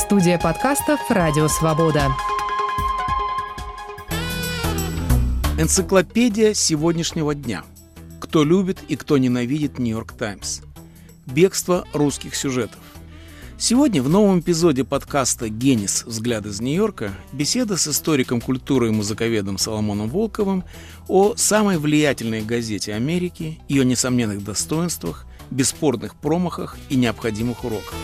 Студия 0.00 0.38
подкастов 0.38 0.98
«Радио 1.10 1.46
Свобода». 1.46 2.08
Энциклопедия 5.58 6.54
сегодняшнего 6.54 7.34
дня. 7.34 7.64
Кто 8.18 8.42
любит 8.42 8.78
и 8.88 8.96
кто 8.96 9.18
ненавидит 9.18 9.78
Нью-Йорк 9.78 10.12
Таймс. 10.12 10.62
Бегство 11.26 11.86
русских 11.92 12.34
сюжетов. 12.34 12.80
Сегодня 13.58 14.02
в 14.02 14.08
новом 14.08 14.40
эпизоде 14.40 14.84
подкаста 14.84 15.50
«Генис. 15.50 16.04
Взгляд 16.06 16.46
из 16.46 16.62
Нью-Йорка» 16.62 17.12
беседа 17.32 17.76
с 17.76 17.86
историком 17.86 18.40
культуры 18.40 18.88
и 18.88 18.92
музыковедом 18.92 19.58
Соломоном 19.58 20.08
Волковым 20.08 20.64
о 21.08 21.36
самой 21.36 21.76
влиятельной 21.76 22.40
газете 22.40 22.94
Америки, 22.94 23.60
ее 23.68 23.84
несомненных 23.84 24.42
достоинствах, 24.42 25.26
бесспорных 25.50 26.14
промахах 26.14 26.78
и 26.88 26.96
необходимых 26.96 27.64
уроках. 27.64 27.94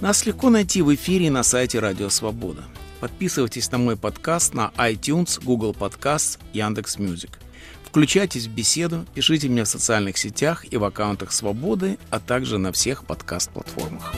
Нас 0.00 0.24
легко 0.26 0.48
найти 0.48 0.80
в 0.80 0.94
эфире 0.94 1.28
на 1.28 1.42
сайте 1.42 1.80
Радио 1.80 2.08
Свобода. 2.08 2.62
Подписывайтесь 3.00 3.68
на 3.72 3.78
мой 3.78 3.96
подкаст 3.96 4.54
на 4.54 4.70
iTunes, 4.76 5.42
Google 5.42 5.72
Podcasts, 5.72 6.38
Яндекс.Music. 6.52 7.40
Включайтесь 7.84 8.46
в 8.46 8.50
беседу, 8.50 9.04
пишите 9.12 9.48
мне 9.48 9.64
в 9.64 9.68
социальных 9.68 10.16
сетях 10.16 10.64
и 10.70 10.76
в 10.76 10.84
аккаунтах 10.84 11.32
Свободы, 11.32 11.98
а 12.10 12.20
также 12.20 12.58
на 12.58 12.70
всех 12.70 13.04
подкаст-платформах. 13.06 14.14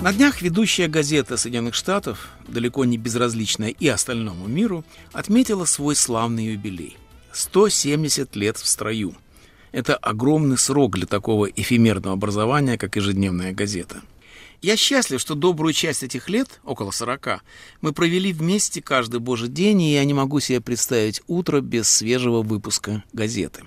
На 0.00 0.12
днях 0.12 0.42
ведущая 0.42 0.88
газета 0.88 1.36
Соединенных 1.36 1.76
Штатов, 1.76 2.30
далеко 2.48 2.84
не 2.84 2.98
безразличная 2.98 3.70
и 3.70 3.86
остальному 3.86 4.48
миру, 4.48 4.84
отметила 5.12 5.66
свой 5.66 5.94
славный 5.94 6.46
юбилей– 6.46 6.96
170 7.32 8.34
лет 8.34 8.56
в 8.56 8.66
строю. 8.66 9.14
Это 9.72 9.96
огромный 9.96 10.58
срок 10.58 10.96
для 10.96 11.06
такого 11.06 11.46
эфемерного 11.46 12.14
образования, 12.14 12.78
как 12.78 12.96
ежедневная 12.96 13.52
газета– 13.52 14.02
я 14.60 14.76
счастлив, 14.76 15.20
что 15.20 15.36
добрую 15.36 15.72
часть 15.72 16.02
этих 16.02 16.28
лет, 16.28 16.60
около 16.64 16.90
сорока, 16.90 17.42
мы 17.80 17.92
провели 17.92 18.32
вместе 18.32 18.82
каждый 18.82 19.20
божий 19.20 19.48
день, 19.48 19.80
и 19.82 19.92
я 19.92 20.04
не 20.04 20.14
могу 20.14 20.40
себе 20.40 20.60
представить 20.60 21.22
утро 21.28 21.60
без 21.60 21.88
свежего 21.88 22.42
выпуска 22.42 23.04
газеты. 23.12 23.62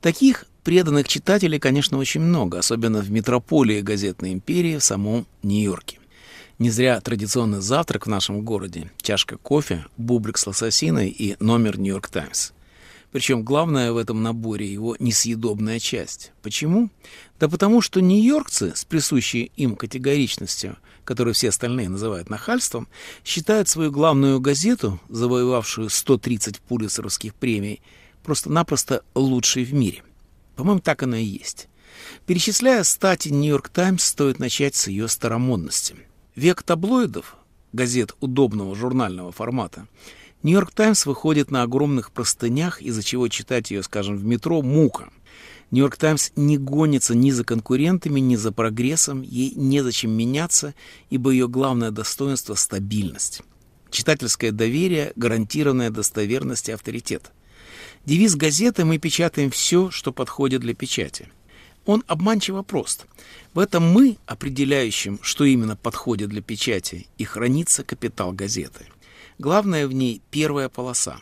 Таких 0.00 0.44
преданных 0.62 1.08
читателей, 1.08 1.58
конечно, 1.58 1.98
очень 1.98 2.20
много, 2.20 2.60
особенно 2.60 3.00
в 3.00 3.10
метрополии 3.10 3.80
газетной 3.80 4.32
империи 4.32 4.78
в 4.78 4.84
самом 4.84 5.26
Нью-Йорке. 5.42 5.98
Не 6.60 6.70
зря 6.70 7.00
традиционный 7.00 7.60
завтрак 7.60 8.06
в 8.06 8.10
нашем 8.10 8.42
городе– 8.42 8.92
чашка 9.02 9.36
кофе, 9.36 9.84
бублик 9.96 10.38
с 10.38 10.46
лососиной 10.46 11.08
и 11.08 11.36
номер 11.40 11.76
«Нью-Йорк 11.76 12.08
Таймс». 12.08 12.52
Причем 13.14 13.44
главное 13.44 13.92
в 13.92 13.96
этом 13.96 14.24
наборе 14.24 14.66
его 14.66 14.96
несъедобная 14.98 15.78
часть. 15.78 16.32
Почему? 16.42 16.90
Да 17.38 17.48
потому 17.48 17.80
что 17.80 18.00
нью-йоркцы 18.00 18.74
с 18.74 18.84
присущей 18.84 19.52
им 19.54 19.76
категоричностью, 19.76 20.78
которую 21.04 21.32
все 21.34 21.50
остальные 21.50 21.90
называют 21.90 22.28
нахальством, 22.28 22.88
считают 23.24 23.68
свою 23.68 23.92
главную 23.92 24.40
газету, 24.40 25.00
завоевавшую 25.08 25.90
130 25.90 26.58
пулицеровских 26.58 27.36
премий, 27.36 27.82
просто-напросто 28.24 29.04
лучшей 29.14 29.62
в 29.62 29.72
мире. 29.72 30.02
По-моему, 30.56 30.80
так 30.80 31.04
оно 31.04 31.14
и 31.14 31.22
есть. 31.22 31.68
Перечисляя 32.26 32.82
стати 32.82 33.28
«Нью-Йорк 33.28 33.68
Таймс», 33.68 34.02
стоит 34.02 34.40
начать 34.40 34.74
с 34.74 34.88
ее 34.88 35.06
старомодности. 35.06 35.94
Век 36.34 36.64
таблоидов, 36.64 37.36
газет 37.72 38.16
удобного 38.18 38.74
журнального 38.74 39.30
формата, 39.30 39.86
Нью-Йорк 40.44 40.72
Таймс 40.72 41.06
выходит 41.06 41.50
на 41.50 41.62
огромных 41.62 42.12
простынях, 42.12 42.82
из-за 42.82 43.02
чего 43.02 43.28
читать 43.28 43.70
ее, 43.70 43.82
скажем, 43.82 44.18
в 44.18 44.26
метро– 44.26 44.60
мука. 44.62 45.08
Нью-Йорк 45.70 45.96
Таймс 45.96 46.32
не 46.36 46.58
гонится 46.58 47.14
ни 47.14 47.30
за 47.30 47.44
конкурентами, 47.44 48.20
ни 48.20 48.36
за 48.36 48.52
прогрессом, 48.52 49.22
ей 49.22 49.54
незачем 49.56 50.10
меняться, 50.10 50.74
ибо 51.08 51.30
ее 51.30 51.48
главное 51.48 51.90
достоинство– 51.90 52.54
стабильность. 52.56 53.40
Читательское 53.90 54.52
доверие, 54.52 55.14
гарантированная 55.16 55.88
достоверность 55.88 56.68
и 56.68 56.72
авторитет. 56.72 57.32
Девиз 58.04 58.36
газеты 58.36 58.84
«Мы 58.84 58.98
печатаем 58.98 59.50
все, 59.50 59.90
что 59.90 60.12
подходит 60.12 60.60
для 60.60 60.74
печати». 60.74 61.30
Он 61.86 62.04
обманчиво 62.06 62.62
прост. 62.62 63.06
В 63.54 63.58
этом 63.60 63.90
мы, 63.90 64.18
определяющим, 64.26 65.18
что 65.22 65.44
именно 65.44 65.74
подходит 65.74 66.28
для 66.28 66.42
печати, 66.42 67.06
и 67.16 67.24
хранится 67.24 67.82
капитал 67.82 68.32
газеты. 68.32 68.86
Главное 69.38 69.88
в 69.88 69.92
ней 69.92 70.22
первая 70.30 70.68
полоса. 70.68 71.18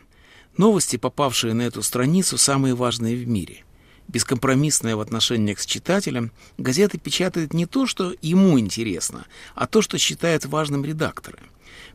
Новости, 0.58 0.96
попавшие 0.96 1.54
на 1.54 1.62
эту 1.62 1.82
страницу, 1.82 2.36
самые 2.36 2.74
важные 2.74 3.16
в 3.16 3.26
мире. 3.26 3.64
Бескомпромиссная 4.08 4.96
в 4.96 5.00
отношениях 5.00 5.60
с 5.60 5.66
читателем, 5.66 6.30
газета 6.58 6.98
печатает 6.98 7.54
не 7.54 7.64
то, 7.64 7.86
что 7.86 8.14
ему 8.20 8.58
интересно, 8.60 9.24
а 9.54 9.66
то, 9.66 9.80
что 9.80 9.96
считают 9.96 10.44
важным 10.44 10.84
редакторы. 10.84 11.38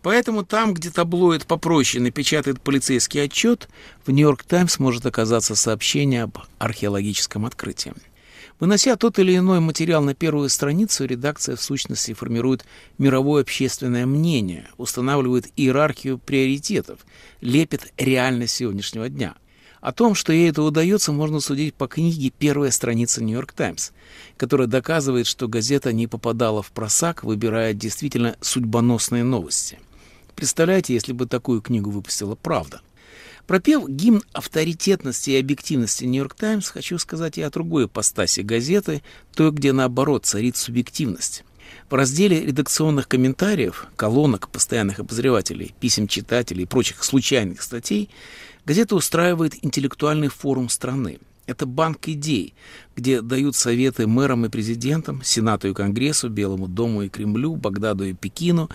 Поэтому 0.01 0.43
там, 0.43 0.73
где 0.73 0.89
таблоид 0.89 1.45
попроще 1.45 2.03
напечатает 2.03 2.61
полицейский 2.61 3.23
отчет, 3.23 3.69
в 4.05 4.11
«Нью-Йорк 4.11 4.43
Таймс» 4.43 4.79
может 4.79 5.05
оказаться 5.05 5.55
сообщение 5.55 6.23
об 6.23 6.39
археологическом 6.57 7.45
открытии. 7.45 7.93
Вынося 8.59 8.95
тот 8.95 9.19
или 9.19 9.37
иной 9.37 9.59
материал 9.59 10.01
на 10.03 10.15
первую 10.15 10.49
страницу, 10.49 11.05
редакция 11.05 11.55
в 11.55 11.61
сущности 11.61 12.13
формирует 12.13 12.65
мировое 12.97 13.43
общественное 13.43 14.07
мнение, 14.07 14.67
устанавливает 14.77 15.51
иерархию 15.55 16.17
приоритетов, 16.17 16.99
лепит 17.39 17.93
реальность 17.97 18.55
сегодняшнего 18.55 19.09
дня. 19.09 19.35
О 19.79 19.91
том, 19.91 20.15
что 20.15 20.33
ей 20.33 20.49
это 20.49 20.63
удается, 20.63 21.11
можно 21.11 21.39
судить 21.39 21.75
по 21.75 21.87
книге 21.87 22.31
«Первая 22.31 22.71
страница 22.71 23.23
Нью-Йорк 23.23 23.53
Таймс», 23.53 23.91
которая 24.35 24.67
доказывает, 24.67 25.27
что 25.27 25.47
газета 25.47 25.93
не 25.93 26.07
попадала 26.07 26.63
в 26.63 26.71
просак, 26.71 27.23
выбирая 27.23 27.75
действительно 27.75 28.37
судьбоносные 28.41 29.23
новости. 29.23 29.79
Представляете, 30.35 30.95
если 30.95 31.13
бы 31.13 31.27
такую 31.27 31.61
книгу 31.61 31.91
выпустила 31.91 32.33
«Правда». 32.33 32.81
Пропев 33.47 33.87
гимн 33.87 34.21
авторитетности 34.33 35.29
и 35.29 35.39
объективности 35.39 36.03
«Нью-Йорк 36.03 36.35
Таймс», 36.35 36.67
хочу 36.67 36.97
сказать 36.99 37.37
и 37.37 37.41
о 37.41 37.49
другой 37.49 37.85
ипостаси 37.85 38.41
газеты, 38.41 39.01
той, 39.33 39.51
где, 39.51 39.71
наоборот, 39.71 40.25
царит 40.25 40.57
субъективность. 40.57 41.45
В 41.89 41.93
разделе 41.93 42.45
редакционных 42.45 43.07
комментариев, 43.07 43.87
колонок 43.95 44.49
постоянных 44.49 44.99
обозревателей, 44.99 45.73
писем 45.79 46.09
читателей 46.09 46.63
и 46.63 46.67
прочих 46.67 47.01
случайных 47.05 47.61
статей 47.61 48.09
газета 48.65 48.97
устраивает 48.97 49.63
интеллектуальный 49.63 50.27
форум 50.27 50.67
страны. 50.67 51.19
Это 51.45 51.65
банк 51.65 52.09
идей, 52.09 52.53
где 52.97 53.21
дают 53.21 53.55
советы 53.55 54.07
мэрам 54.07 54.45
и 54.45 54.49
президентам, 54.49 55.23
Сенату 55.23 55.69
и 55.69 55.73
Конгрессу, 55.73 56.27
Белому 56.27 56.67
дому 56.67 57.03
и 57.03 57.09
Кремлю, 57.09 57.55
Багдаду 57.55 58.03
и 58.03 58.13
Пекину, 58.13 58.69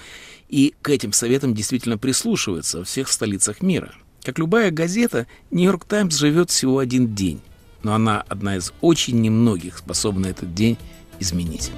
и 0.49 0.75
к 0.81 0.89
этим 0.89 1.13
советам 1.13 1.55
действительно 1.55 1.99
прислушиваются 1.99 2.79
во 2.79 2.85
всех 2.85 3.09
столицах 3.11 3.61
мира. 3.61 3.95
Как 4.25 4.39
любая 4.39 4.71
газета, 4.71 5.27
«Нью-Йорк 5.51 5.85
Таймс» 5.85 6.17
живет 6.17 6.51
всего 6.51 6.79
один 6.79 7.13
день, 7.13 7.41
но 7.83 7.93
она 7.93 8.25
одна 8.29 8.57
из 8.57 8.73
очень 8.81 9.21
немногих, 9.21 9.79
способна 9.79 10.27
этот 10.27 10.55
день 10.55 10.79
изменить. 11.19 11.73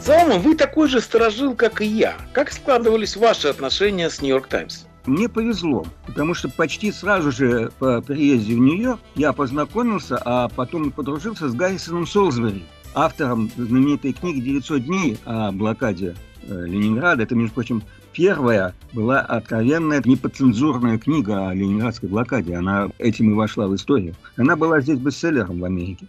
Соломон, 0.00 0.40
вы 0.40 0.54
такой 0.54 0.88
же 0.88 1.00
сторожил, 1.00 1.56
как 1.56 1.80
и 1.80 1.86
я. 1.86 2.16
Как 2.32 2.52
складывались 2.52 3.16
ваши 3.16 3.48
отношения 3.48 4.08
с 4.08 4.22
«Нью-Йорк 4.22 4.46
Таймс»? 4.46 4.84
Мне 5.04 5.28
повезло, 5.28 5.84
потому 6.06 6.34
что 6.34 6.48
почти 6.48 6.92
сразу 6.92 7.32
же 7.32 7.72
по 7.80 8.00
приезде 8.00 8.54
в 8.54 8.58
Нью-Йорк 8.58 9.00
я 9.16 9.32
познакомился, 9.32 10.16
а 10.24 10.48
потом 10.48 10.92
подружился 10.92 11.48
с 11.48 11.54
Гаррисоном 11.54 12.06
Солсбери, 12.06 12.64
автором 12.94 13.50
знаменитой 13.56 14.12
книги 14.12 14.60
«900 14.60 14.78
дней» 14.78 15.18
о 15.24 15.50
блокаде 15.50 16.14
э, 16.44 16.66
Ленинграда. 16.66 17.24
Это, 17.24 17.34
между 17.34 17.54
прочим, 17.54 17.82
Первая 18.12 18.74
была 18.92 19.20
откровенная 19.20 20.02
неподцензурная 20.04 20.98
книга 20.98 21.48
о 21.48 21.54
ленинградской 21.54 22.10
блокаде. 22.10 22.54
Она 22.54 22.90
этим 22.98 23.30
и 23.30 23.34
вошла 23.34 23.66
в 23.68 23.74
историю. 23.74 24.14
Она 24.36 24.54
была 24.54 24.80
здесь 24.82 24.98
бестселлером 24.98 25.60
в 25.60 25.64
Америке. 25.64 26.06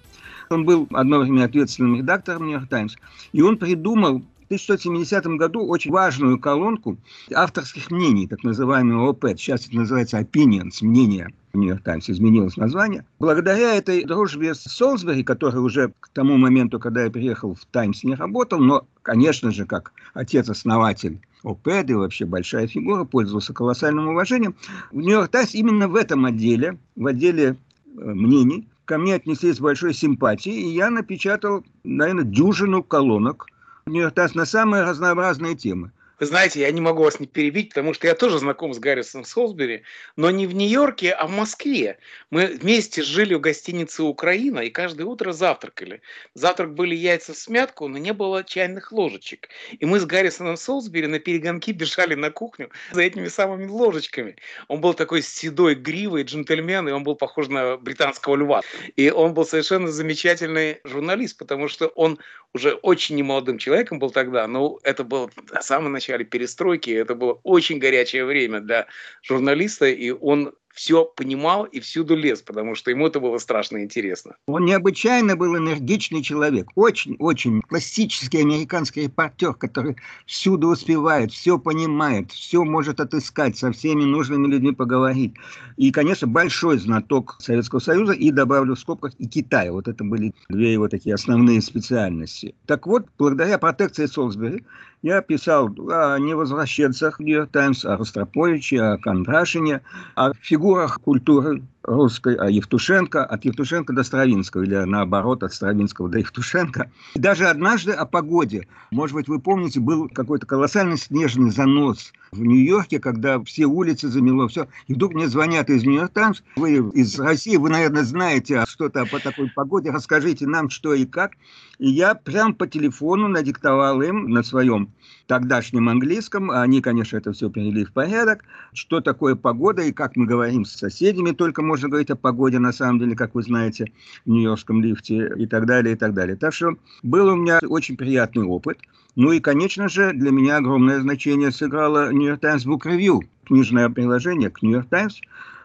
Он 0.49 0.65
был 0.65 0.87
одно 0.91 1.19
время 1.19 1.45
ответственным 1.45 1.95
редактором 1.95 2.43
«Нью-Йорк 2.43 2.67
Таймс», 2.67 2.95
и 3.31 3.41
он 3.41 3.57
придумал 3.57 4.19
в 4.19 4.45
1970 4.45 5.25
году 5.37 5.65
очень 5.65 5.91
важную 5.91 6.37
колонку 6.37 6.97
авторских 7.33 7.89
мнений, 7.89 8.27
так 8.27 8.43
называемый 8.43 9.09
ОПЭД. 9.09 9.39
Сейчас 9.39 9.65
это 9.65 9.77
называется 9.77 10.19
opinions, 10.19 10.79
мнения. 10.81 11.33
Нью-Йорк 11.53 11.83
Таймс 11.83 12.09
изменилось 12.09 12.57
название. 12.57 13.05
Благодаря 13.19 13.75
этой 13.75 14.03
дружбе 14.03 14.53
с 14.53 14.63
Солсбери, 14.63 15.23
который 15.23 15.61
уже 15.61 15.93
к 16.01 16.09
тому 16.09 16.35
моменту, 16.35 16.79
когда 16.79 17.05
я 17.05 17.09
приехал 17.09 17.55
в 17.55 17.65
Таймс, 17.67 18.03
не 18.03 18.15
работал, 18.15 18.59
но, 18.59 18.85
конечно 19.01 19.51
же, 19.51 19.65
как 19.65 19.93
отец-основатель 20.13 21.21
ОПЭД 21.43 21.89
и 21.91 21.93
вообще 21.93 22.25
большая 22.25 22.67
фигура, 22.67 23.03
пользовался 23.03 23.53
колоссальным 23.53 24.07
уважением. 24.09 24.55
В 24.91 24.97
Нью-Йорк 24.97 25.29
Таймс 25.29 25.53
именно 25.53 25.87
в 25.87 25.95
этом 25.95 26.25
отделе, 26.25 26.77
в 26.95 27.07
отделе 27.07 27.45
э, 27.45 27.55
мнений, 27.95 28.67
ко 28.85 28.97
мне 28.97 29.15
отнеслись 29.15 29.57
с 29.57 29.59
большой 29.59 29.93
симпатией, 29.93 30.61
и 30.61 30.73
я 30.73 30.89
напечатал, 30.89 31.63
наверное, 31.83 32.23
дюжину 32.23 32.83
колонок 32.83 33.47
Нью-Йорк 33.85 34.13
Таймс 34.13 34.35
на 34.35 34.45
самые 34.45 34.83
разнообразные 34.83 35.55
темы. 35.55 35.91
Вы 36.19 36.27
знаете, 36.27 36.59
я 36.61 36.71
не 36.71 36.81
могу 36.81 37.03
вас 37.03 37.19
не 37.19 37.25
перебить, 37.25 37.69
потому 37.69 37.93
что 37.93 38.07
я 38.07 38.13
тоже 38.13 38.37
знаком 38.37 38.73
с 38.73 38.79
Гаррисоном 38.79 39.25
Солсбери, 39.25 39.83
но 40.15 40.29
не 40.29 40.45
в 40.45 40.53
Нью-Йорке, 40.53 41.11
а 41.11 41.25
в 41.25 41.31
Москве. 41.31 41.97
Мы 42.29 42.45
вместе 42.45 43.01
жили 43.01 43.33
в 43.33 43.41
гостинице 43.41 44.03
«Украина» 44.03 44.59
и 44.59 44.69
каждое 44.69 45.05
утро 45.05 45.31
завтракали. 45.31 46.01
Завтрак 46.35 46.75
были 46.75 46.95
яйца 46.95 47.33
в 47.33 47.37
смятку, 47.37 47.87
но 47.87 47.97
не 47.97 48.13
было 48.13 48.43
чайных 48.43 48.91
ложечек. 48.91 49.49
И 49.71 49.85
мы 49.85 49.99
с 49.99 50.05
Гаррисоном 50.05 50.55
Солсбери 50.55 51.07
на 51.07 51.19
перегонки 51.19 51.71
бежали 51.71 52.13
на 52.13 52.29
кухню 52.29 52.69
за 52.91 53.01
этими 53.01 53.27
самыми 53.27 53.67
ложечками. 53.67 54.35
Он 54.67 54.81
был 54.81 54.93
такой 54.93 55.23
седой, 55.23 55.73
гривый 55.73 56.23
джентльмен, 56.23 56.87
и 56.87 56.91
он 56.91 57.03
был 57.03 57.15
похож 57.15 57.47
на 57.47 57.77
британского 57.77 58.35
льва. 58.35 58.61
И 58.95 59.09
он 59.09 59.33
был 59.33 59.45
совершенно 59.45 59.87
замечательный 59.87 60.79
журналист, 60.83 61.37
потому 61.37 61.67
что 61.67 61.87
он 61.87 62.19
уже 62.53 62.73
очень 62.75 63.15
немолодым 63.15 63.57
человеком 63.57 63.99
был 63.99 64.11
тогда, 64.11 64.47
но 64.47 64.79
это 64.83 65.03
было 65.03 65.29
в 65.35 65.61
самом 65.61 65.97
начале 66.03 66.25
перестройки, 66.25 66.91
это 66.91 67.15
было 67.15 67.39
очень 67.43 67.79
горячее 67.79 68.25
время 68.25 68.59
для 68.59 68.87
журналиста, 69.21 69.85
и 69.85 70.11
он 70.11 70.53
все 70.73 71.05
понимал 71.05 71.65
и 71.65 71.79
всюду 71.79 72.15
лез, 72.15 72.41
потому 72.41 72.75
что 72.75 72.89
ему 72.89 73.07
это 73.07 73.19
было 73.19 73.37
страшно 73.37 73.83
интересно. 73.83 74.35
Он 74.47 74.65
необычайно 74.65 75.35
был 75.35 75.55
энергичный 75.55 76.23
человек, 76.23 76.67
очень-очень 76.75 77.61
классический 77.61 78.39
американский 78.39 79.03
репортер, 79.03 79.53
который 79.53 79.95
всюду 80.25 80.69
успевает, 80.69 81.31
все 81.31 81.59
понимает, 81.59 82.31
все 82.31 82.63
может 82.63 82.99
отыскать, 82.99 83.57
со 83.57 83.71
всеми 83.71 84.03
нужными 84.03 84.47
людьми 84.47 84.71
поговорить. 84.71 85.35
И, 85.77 85.91
конечно, 85.91 86.27
большой 86.27 86.79
знаток 86.79 87.35
Советского 87.39 87.79
Союза 87.79 88.13
и, 88.13 88.31
добавлю 88.31 88.75
в 88.75 88.79
скобках, 88.79 89.13
и 89.19 89.27
Китая. 89.27 89.71
Вот 89.71 89.87
это 89.87 90.03
были 90.03 90.33
две 90.49 90.73
его 90.73 90.87
такие 90.87 91.13
основные 91.13 91.61
специальности. 91.61 92.55
Так 92.65 92.87
вот, 92.87 93.05
благодаря 93.17 93.57
протекции 93.59 94.07
Солсбери 94.07 94.63
я 95.03 95.21
писал 95.21 95.67
о 95.89 96.17
невозвращенцах 96.17 97.19
Нью-Йорк 97.19 97.51
Таймс, 97.51 97.83
о 97.83 97.97
Ростроповиче, 97.97 98.81
о 98.81 98.97
Кондрашине, 98.97 99.81
о 100.15 100.33
фигурах 100.33 100.62
культуры 100.99 101.61
русской, 101.83 102.35
о 102.35 102.49
Евтушенко, 102.49 103.25
от 103.25 103.45
Евтушенко 103.45 103.93
до 103.93 104.03
Стравинского, 104.03 104.63
или 104.63 104.75
наоборот, 104.75 105.43
от 105.43 105.53
Стравинского 105.53 106.09
до 106.09 106.19
Евтушенко. 106.19 106.89
И 107.15 107.19
даже 107.19 107.47
однажды 107.47 107.91
о 107.91 108.05
погоде. 108.05 108.67
Может 108.91 109.15
быть, 109.15 109.27
вы 109.27 109.39
помните, 109.39 109.79
был 109.79 110.09
какой-то 110.09 110.45
колоссальный 110.45 110.97
снежный 110.97 111.51
занос 111.51 112.13
в 112.31 112.41
Нью-Йорке, 112.41 112.99
когда 112.99 113.41
все 113.43 113.65
улицы 113.65 114.07
замело, 114.07 114.47
все. 114.47 114.67
И 114.87 114.93
вдруг 114.93 115.13
мне 115.13 115.27
звонят 115.27 115.69
из 115.69 115.83
Нью-Йорк 115.83 116.11
Таймс, 116.13 116.41
вы 116.55 116.77
из 116.93 117.19
России, 117.19 117.57
вы, 117.57 117.69
наверное, 117.69 118.03
знаете 118.03 118.63
что-то 118.67 119.05
по 119.05 119.19
такой 119.19 119.49
погоде, 119.49 119.91
расскажите 119.91 120.47
нам, 120.47 120.69
что 120.69 120.93
и 120.93 121.05
как. 121.05 121.33
И 121.79 121.89
я 121.89 122.15
прям 122.15 122.53
по 122.53 122.67
телефону 122.67 123.27
надиктовал 123.27 124.01
им 124.01 124.29
на 124.29 124.43
своем 124.43 124.89
тогдашнем 125.27 125.89
английском, 125.89 126.51
они, 126.51 126.81
конечно, 126.81 127.17
это 127.17 127.31
все 127.33 127.49
перевели 127.49 127.85
в 127.85 127.93
порядок, 127.93 128.43
что 128.73 129.01
такое 129.01 129.35
погода 129.35 129.81
и 129.81 129.91
как 129.91 130.15
мы 130.15 130.25
говорим 130.25 130.65
с 130.65 130.73
соседями, 130.73 131.31
только 131.31 131.61
можно 131.73 131.89
говорить 131.89 132.11
о 132.11 132.15
погоде, 132.15 132.59
на 132.59 132.71
самом 132.71 132.99
деле, 132.99 133.15
как 133.15 133.33
вы 133.33 133.41
знаете, 133.41 133.91
в 134.25 134.29
Нью-Йоркском 134.29 134.83
лифте 134.83 135.33
и 135.35 135.47
так 135.47 135.65
далее, 135.65 135.95
и 135.95 135.97
так 135.97 136.13
далее. 136.13 136.35
Так 136.35 136.53
что 136.53 136.75
был 137.01 137.29
у 137.29 137.35
меня 137.35 137.59
очень 137.67 137.97
приятный 137.97 138.43
опыт. 138.43 138.77
Ну 139.15 139.31
и, 139.31 139.39
конечно 139.39 139.89
же, 139.89 140.13
для 140.13 140.29
меня 140.29 140.57
огромное 140.57 141.01
значение 141.01 141.51
сыграло 141.51 142.11
New 142.11 142.27
York 142.27 142.41
Times 142.41 142.67
Book 142.67 142.81
Review, 142.85 143.21
книжное 143.45 143.89
приложение 143.89 144.51
к 144.51 144.61
New 144.61 144.69
York 144.69 144.87
Times. 144.89 145.19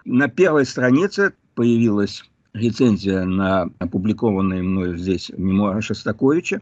На 0.06 0.28
первой 0.28 0.64
странице 0.64 1.34
появилась 1.54 2.24
рецензия 2.54 3.24
на 3.24 3.70
опубликованные 3.78 4.62
мною 4.62 4.96
здесь 4.96 5.30
мемуары 5.36 5.82
Шостаковича. 5.82 6.60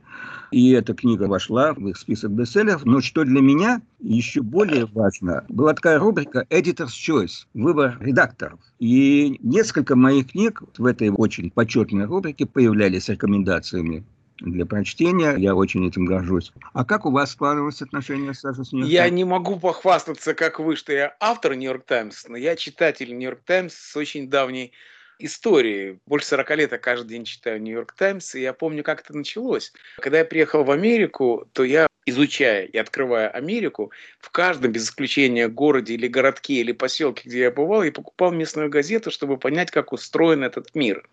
И 0.51 0.71
эта 0.71 0.95
книга 0.95 1.25
вошла 1.25 1.75
в 1.75 1.89
их 1.89 1.97
список 1.97 2.31
бестселлеров. 2.33 2.85
Но 2.85 3.01
что 3.01 3.25
для 3.25 3.41
меня 3.41 3.81
еще 4.01 4.43
более 4.43 4.87
важно, 4.87 5.45
была 5.49 5.75
такая 5.75 5.99
рубрика 5.99 6.47
«Editor's 6.51 6.89
Choice»– 6.89 7.47
выбор 7.55 7.97
редакторов. 8.01 8.61
И 8.79 9.39
несколько 9.43 9.97
моих 9.97 10.33
книг 10.33 10.63
в 10.77 10.87
этой 10.87 11.11
очень 11.11 11.51
почетной 11.51 12.05
рубрике 12.05 12.47
появлялись 12.47 13.09
рекомендациями 13.09 14.05
для 14.41 14.67
прочтения. 14.67 15.35
Я 15.37 15.55
очень 15.55 15.87
этим 15.87 16.05
горжусь. 16.05 16.53
А 16.73 16.85
как 16.85 17.07
у 17.07 17.11
вас 17.11 17.33
складывались 17.33 17.83
отношения 17.83 18.35
с 18.35 18.41
Сашей 18.41 18.65
Нью-Йорк 18.73 18.91
Я 18.91 19.09
не 19.09 19.25
могу 19.25 19.59
похвастаться, 19.59 20.35
как 20.35 20.61
вы, 20.61 20.77
что 20.77 20.93
я 20.93 21.17
автор 21.21 21.55
Нью-Йорк 21.55 21.85
Таймс, 21.85 22.29
но 22.29 22.37
я 22.37 22.57
читатель 22.57 23.17
Нью-Йорк 23.17 23.41
Таймс 23.45 23.75
с 23.75 23.97
очень 23.97 24.29
давней 24.29 24.73
истории. 25.19 25.99
Больше 26.07 26.27
40 26.29 26.57
лет 26.57 26.73
я 26.73 26.79
каждый 26.79 27.09
день 27.09 27.25
читаю 27.25 27.61
Нью-Йорк 27.61 27.93
Таймс, 27.93 28.35
и 28.35 28.41
я 28.41 28.53
помню, 28.53 28.83
как 28.83 29.01
это 29.01 29.17
началось. 29.17 29.73
Когда 29.99 30.19
я 30.19 30.25
приехал 30.25 30.65
в 30.65 30.71
Америку, 30.71 31.49
то 31.53 31.65
я 31.65 31.87
изучая 32.07 32.65
и 32.65 32.79
открывая 32.79 33.29
Америку, 33.29 33.91
в 34.21 34.31
каждом, 34.31 34.73
без 34.73 34.85
исключения, 34.85 35.49
городе 35.49 35.95
или 35.95 36.07
городке 36.07 36.55
или 36.55 36.73
поселке, 36.73 37.29
где 37.29 37.41
я 37.41 37.51
бывал, 37.51 37.83
я 37.83 37.91
покупал 37.91 38.31
местную 38.31 38.71
газету, 38.71 39.11
чтобы 39.11 39.37
понять, 39.37 39.73
как 39.73 39.93
устроен 39.93 40.45
этот 40.45 40.75
мир. 40.75 41.07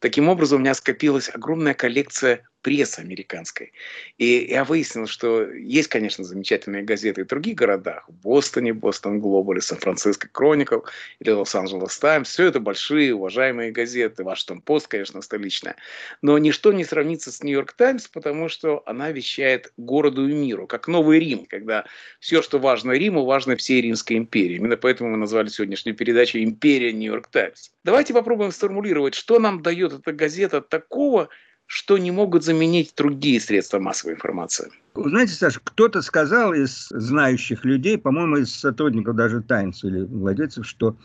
Таким 0.00 0.28
образом, 0.28 0.58
у 0.58 0.60
меня 0.60 0.74
скопилась 0.74 1.30
огромная 1.30 1.74
коллекция 1.74 2.46
прессы 2.64 3.00
американской. 3.00 3.72
И 4.16 4.46
я 4.50 4.64
выяснил, 4.64 5.06
что 5.06 5.44
есть, 5.52 5.88
конечно, 5.88 6.24
замечательные 6.24 6.82
газеты 6.82 7.24
в 7.24 7.26
других 7.28 7.56
городах. 7.56 8.08
В 8.08 8.12
Бостоне, 8.22 8.72
Бостон 8.72 9.20
Глобал, 9.20 9.60
Сан-Франциско 9.60 10.28
Кроникл 10.32 10.80
или 11.20 11.30
Лос-Анджелес 11.30 11.98
Таймс. 11.98 12.30
Все 12.30 12.46
это 12.46 12.60
большие, 12.60 13.14
уважаемые 13.14 13.70
газеты. 13.70 14.24
Вашингтон 14.24 14.62
Пост, 14.62 14.88
конечно, 14.88 15.20
столичная. 15.20 15.76
Но 16.22 16.38
ничто 16.38 16.72
не 16.72 16.84
сравнится 16.84 17.30
с 17.30 17.42
Нью-Йорк 17.42 17.74
Таймс, 17.74 18.08
потому 18.08 18.48
что 18.48 18.82
она 18.86 19.12
вещает 19.12 19.72
городу 19.76 20.26
и 20.26 20.32
миру, 20.32 20.66
как 20.66 20.88
Новый 20.88 21.20
Рим, 21.20 21.44
когда 21.44 21.84
все, 22.18 22.40
что 22.40 22.58
важно 22.58 22.92
Риму, 22.92 23.26
важно 23.26 23.56
всей 23.56 23.82
Римской 23.82 24.16
империи. 24.16 24.56
Именно 24.56 24.78
поэтому 24.78 25.10
мы 25.10 25.18
назвали 25.18 25.48
сегодняшнюю 25.48 25.94
передачу 25.94 26.38
«Империя 26.38 26.94
Нью-Йорк 26.94 27.28
Таймс». 27.28 27.72
Давайте 27.84 28.14
попробуем 28.14 28.52
сформулировать, 28.52 29.14
что 29.14 29.38
нам 29.38 29.60
дает 29.60 29.92
эта 29.92 30.12
газета 30.12 30.62
такого, 30.62 31.28
что 31.66 31.98
не 31.98 32.10
могут 32.10 32.44
заменить 32.44 32.92
другие 32.96 33.40
средства 33.40 33.78
массовой 33.78 34.14
информации. 34.14 34.70
Знаете, 34.96 35.32
Саша, 35.32 35.60
кто-то 35.64 36.02
сказал 36.02 36.54
из 36.54 36.86
знающих 36.90 37.64
людей, 37.64 37.98
по-моему, 37.98 38.36
из 38.36 38.54
сотрудников 38.54 39.16
даже 39.16 39.42
Таймс 39.42 39.82
или 39.82 40.04
владельцев, 40.04 40.66
что 40.66 40.96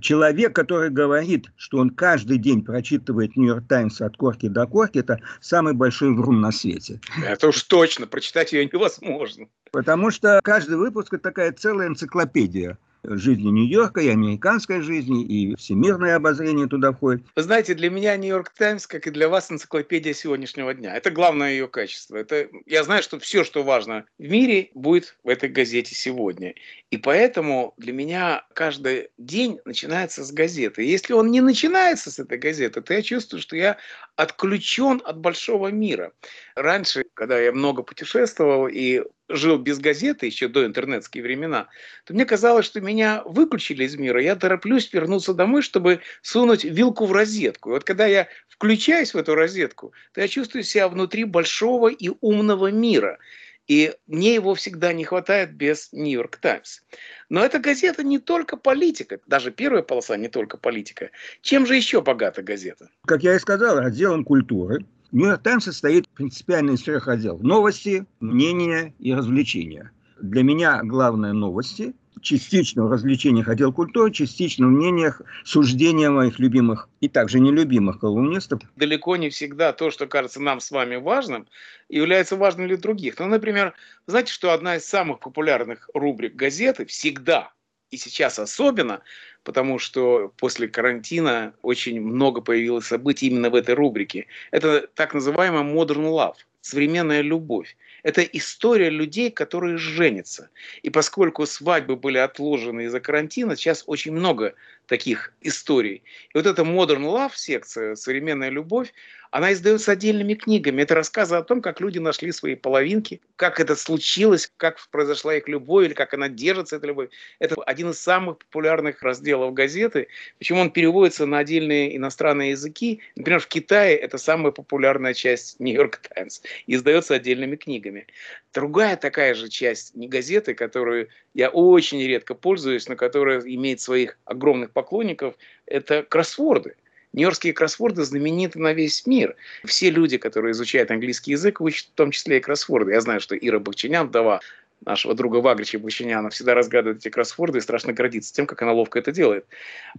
человек, 0.00 0.52
который 0.54 0.90
говорит, 0.90 1.46
что 1.56 1.78
он 1.78 1.90
каждый 1.90 2.38
день 2.38 2.64
прочитывает 2.64 3.36
Нью-Йорк 3.36 3.68
Таймс 3.68 4.00
от 4.00 4.16
корки 4.16 4.48
до 4.48 4.66
корки, 4.66 4.98
это 4.98 5.20
самый 5.40 5.74
большой 5.74 6.12
врун 6.12 6.40
на 6.40 6.50
свете. 6.50 7.00
Это 7.24 7.48
уж 7.48 7.62
точно, 7.62 8.08
прочитать 8.08 8.52
ее 8.52 8.64
невозможно. 8.64 9.46
Потому 9.70 10.10
что 10.10 10.40
каждый 10.42 10.76
выпуск– 10.76 11.08
это 11.14 11.22
такая 11.22 11.52
целая 11.52 11.88
энциклопедия 11.88 12.78
жизни 13.08 13.48
Нью-Йорка, 13.48 14.00
и 14.00 14.08
американской 14.08 14.80
жизни, 14.80 15.24
и 15.24 15.56
всемирное 15.56 16.16
обозрение 16.16 16.66
туда 16.66 16.92
входит. 16.92 17.24
Вы 17.34 17.42
знаете, 17.42 17.74
для 17.74 17.90
меня 17.90 18.16
Нью-Йорк 18.16 18.50
Таймс, 18.50 18.86
как 18.86 19.06
и 19.06 19.10
для 19.10 19.28
вас, 19.28 19.50
энциклопедия 19.50 20.12
сегодняшнего 20.12 20.74
дня. 20.74 20.94
Это 20.94 21.10
главное 21.10 21.50
ее 21.50 21.68
качество. 21.68 22.16
Это, 22.16 22.48
я 22.66 22.84
знаю, 22.84 23.02
что 23.02 23.18
все, 23.18 23.44
что 23.44 23.62
важно 23.62 24.04
в 24.18 24.28
мире, 24.28 24.70
будет 24.74 25.16
в 25.24 25.28
этой 25.28 25.48
газете 25.48 25.94
сегодня. 25.94 26.54
И 26.90 26.96
поэтому 26.96 27.74
для 27.76 27.92
меня 27.92 28.44
каждый 28.54 29.08
день 29.18 29.58
начинается 29.64 30.24
с 30.24 30.32
газеты. 30.32 30.82
Если 30.82 31.12
он 31.12 31.30
не 31.30 31.40
начинается 31.40 32.10
с 32.10 32.18
этой 32.18 32.38
газеты, 32.38 32.80
то 32.80 32.94
я 32.94 33.02
чувствую, 33.02 33.40
что 33.40 33.56
я 33.56 33.76
отключен 34.16 35.02
от 35.04 35.18
большого 35.18 35.68
мира. 35.68 36.12
Раньше, 36.54 37.04
когда 37.14 37.38
я 37.38 37.52
много 37.52 37.82
путешествовал 37.82 38.68
и 38.68 39.02
жил 39.28 39.58
без 39.58 39.78
газеты 39.78 40.26
еще 40.26 40.48
до 40.48 40.64
интернетские 40.64 41.22
времена, 41.22 41.68
то 42.04 42.14
мне 42.14 42.24
казалось, 42.24 42.66
что 42.66 42.80
меня 42.80 43.22
выключили 43.24 43.84
из 43.84 43.96
мира. 43.96 44.22
Я 44.22 44.36
тороплюсь 44.36 44.92
вернуться 44.92 45.34
домой, 45.34 45.62
чтобы 45.62 46.00
сунуть 46.22 46.64
вилку 46.64 47.06
в 47.06 47.12
розетку. 47.12 47.70
И 47.70 47.72
вот 47.72 47.84
когда 47.84 48.06
я 48.06 48.28
включаюсь 48.48 49.14
в 49.14 49.16
эту 49.16 49.34
розетку, 49.34 49.92
то 50.12 50.20
я 50.20 50.28
чувствую 50.28 50.62
себя 50.62 50.88
внутри 50.88 51.24
большого 51.24 51.88
и 51.88 52.10
умного 52.20 52.70
мира. 52.70 53.18
И 53.66 53.92
мне 54.06 54.34
его 54.34 54.54
всегда 54.54 54.92
не 54.92 55.04
хватает 55.04 55.52
без 55.52 55.92
Нью-Йорк 55.92 56.36
Таймс. 56.36 56.82
Но 57.28 57.44
эта 57.44 57.58
газета 57.58 58.04
не 58.04 58.20
только 58.20 58.56
политика, 58.56 59.18
даже 59.26 59.50
первая 59.50 59.82
полоса 59.82 60.16
не 60.16 60.28
только 60.28 60.56
политика. 60.56 61.10
Чем 61.42 61.66
же 61.66 61.74
еще 61.74 62.00
богата 62.00 62.42
газета? 62.42 62.88
Как 63.06 63.24
я 63.24 63.34
и 63.34 63.38
сказал, 63.40 63.78
отделом 63.78 64.24
культуры. 64.24 64.84
Нью-Йорк 65.16 65.42
Таймс 65.42 65.64
состоит 65.64 66.06
принципиально 66.10 66.72
из 66.72 66.82
трех 66.82 67.08
отделов. 67.08 67.40
Новости, 67.40 68.04
мнения 68.20 68.92
и 68.98 69.14
развлечения. 69.14 69.90
Для 70.20 70.42
меня 70.42 70.82
главное 70.82 71.32
новости– 71.32 71.94
частично 72.20 72.84
в 72.84 72.90
развлечениях 72.90 73.48
отдел 73.48 73.72
культуры, 73.72 74.12
частично 74.12 74.66
в 74.66 74.70
мнениях, 74.70 75.22
суждения 75.42 76.10
моих 76.10 76.38
любимых 76.38 76.90
и 77.00 77.08
также 77.08 77.40
нелюбимых 77.40 77.98
колумнистов. 77.98 78.60
Далеко 78.76 79.16
не 79.16 79.30
всегда 79.30 79.72
то, 79.72 79.90
что 79.90 80.06
кажется 80.06 80.42
нам 80.42 80.60
с 80.60 80.70
вами 80.70 80.96
важным, 80.96 81.48
является 81.88 82.36
важным 82.36 82.66
для 82.68 82.76
других. 82.76 83.18
Ну, 83.18 83.24
например, 83.24 83.72
знаете, 84.06 84.34
что 84.34 84.52
одна 84.52 84.76
из 84.76 84.84
самых 84.84 85.20
популярных 85.20 85.88
рубрик 85.94 86.34
газеты 86.34 86.84
всегда 86.84 87.52
и 87.90 87.96
сейчас 87.96 88.38
особенно, 88.38 89.00
потому 89.46 89.78
что 89.78 90.32
после 90.38 90.66
карантина 90.66 91.54
очень 91.62 92.00
много 92.00 92.40
появилось 92.40 92.86
событий 92.86 93.28
именно 93.28 93.48
в 93.48 93.54
этой 93.54 93.76
рубрике. 93.76 94.26
Это 94.50 94.88
так 94.94 95.14
называемая 95.14 95.62
Modern 95.62 96.10
Love 96.10 96.34
современная 96.62 97.20
любовь. 97.20 97.76
Это 98.02 98.22
история 98.22 98.90
людей, 98.90 99.30
которые 99.30 99.78
женятся. 99.78 100.50
И 100.82 100.90
поскольку 100.90 101.46
свадьбы 101.46 101.94
были 101.94 102.18
отложены 102.18 102.86
из-за 102.86 102.98
карантина, 102.98 103.54
сейчас 103.54 103.84
очень 103.86 104.12
много 104.12 104.54
таких 104.86 105.32
историй. 105.40 106.02
И 106.32 106.38
вот 106.38 106.46
эта 106.46 106.62
Modern 106.62 107.04
Love 107.04 107.32
секция, 107.34 107.94
современная 107.94 108.50
любовь, 108.50 108.92
она 109.30 109.52
издается 109.52 109.92
отдельными 109.92 110.34
книгами. 110.34 110.82
Это 110.82 110.94
рассказы 110.94 111.36
о 111.36 111.42
том, 111.42 111.60
как 111.60 111.80
люди 111.80 111.98
нашли 111.98 112.32
свои 112.32 112.54
половинки, 112.54 113.20
как 113.36 113.60
это 113.60 113.76
случилось, 113.76 114.50
как 114.56 114.78
произошла 114.90 115.34
их 115.34 115.48
любовь 115.48 115.86
или 115.86 115.94
как 115.94 116.14
она 116.14 116.28
держится, 116.28 116.76
эта 116.76 116.86
любовь. 116.86 117.10
Это 117.38 117.56
один 117.64 117.90
из 117.90 117.98
самых 117.98 118.38
популярных 118.38 119.02
разделов 119.02 119.52
газеты. 119.52 120.08
Почему 120.38 120.60
он 120.60 120.70
переводится 120.70 121.26
на 121.26 121.38
отдельные 121.38 121.96
иностранные 121.96 122.50
языки. 122.52 123.00
Например, 123.14 123.40
в 123.40 123.48
Китае 123.48 123.96
это 123.96 124.18
самая 124.18 124.52
популярная 124.52 125.14
часть 125.14 125.60
Нью-Йорк 125.60 125.98
Таймс 125.98 126.40
и 126.66 126.74
издается 126.74 127.14
отдельными 127.14 127.56
книгами. 127.56 128.06
Другая 128.54 128.96
такая 128.96 129.34
же 129.34 129.48
часть 129.48 129.94
не 129.94 130.08
газеты, 130.08 130.54
которую 130.54 131.08
я 131.34 131.50
очень 131.50 132.02
редко 132.02 132.34
пользуюсь, 132.34 132.88
но 132.88 132.96
которая 132.96 133.40
имеет 133.40 133.80
своих 133.80 134.18
огромных 134.24 134.70
поклонников, 134.76 135.34
это 135.64 136.02
кроссворды. 136.02 136.76
Нью-Йоркские 137.14 137.54
кроссворды 137.54 138.04
знамениты 138.04 138.58
на 138.58 138.74
весь 138.74 139.06
мир. 139.06 139.36
Все 139.64 139.88
люди, 139.88 140.18
которые 140.18 140.52
изучают 140.52 140.90
английский 140.90 141.30
язык, 141.30 141.62
учат 141.62 141.86
в 141.86 141.94
том 141.94 142.10
числе 142.10 142.36
и 142.36 142.40
кроссворды. 142.40 142.92
Я 142.92 143.00
знаю, 143.00 143.20
что 143.20 143.34
Ира 143.34 143.58
Бахчинян, 143.58 144.08
вдова 144.08 144.40
нашего 144.84 145.14
друга 145.14 145.36
Вагрича 145.36 145.78
Бахчиняна, 145.78 146.28
всегда 146.28 146.52
разгадывает 146.52 146.98
эти 146.98 147.08
кроссворды 147.08 147.56
и 147.56 147.62
страшно 147.62 147.94
гордится 147.94 148.34
тем, 148.34 148.46
как 148.46 148.60
она 148.60 148.72
ловко 148.72 148.98
это 148.98 149.12
делает. 149.12 149.46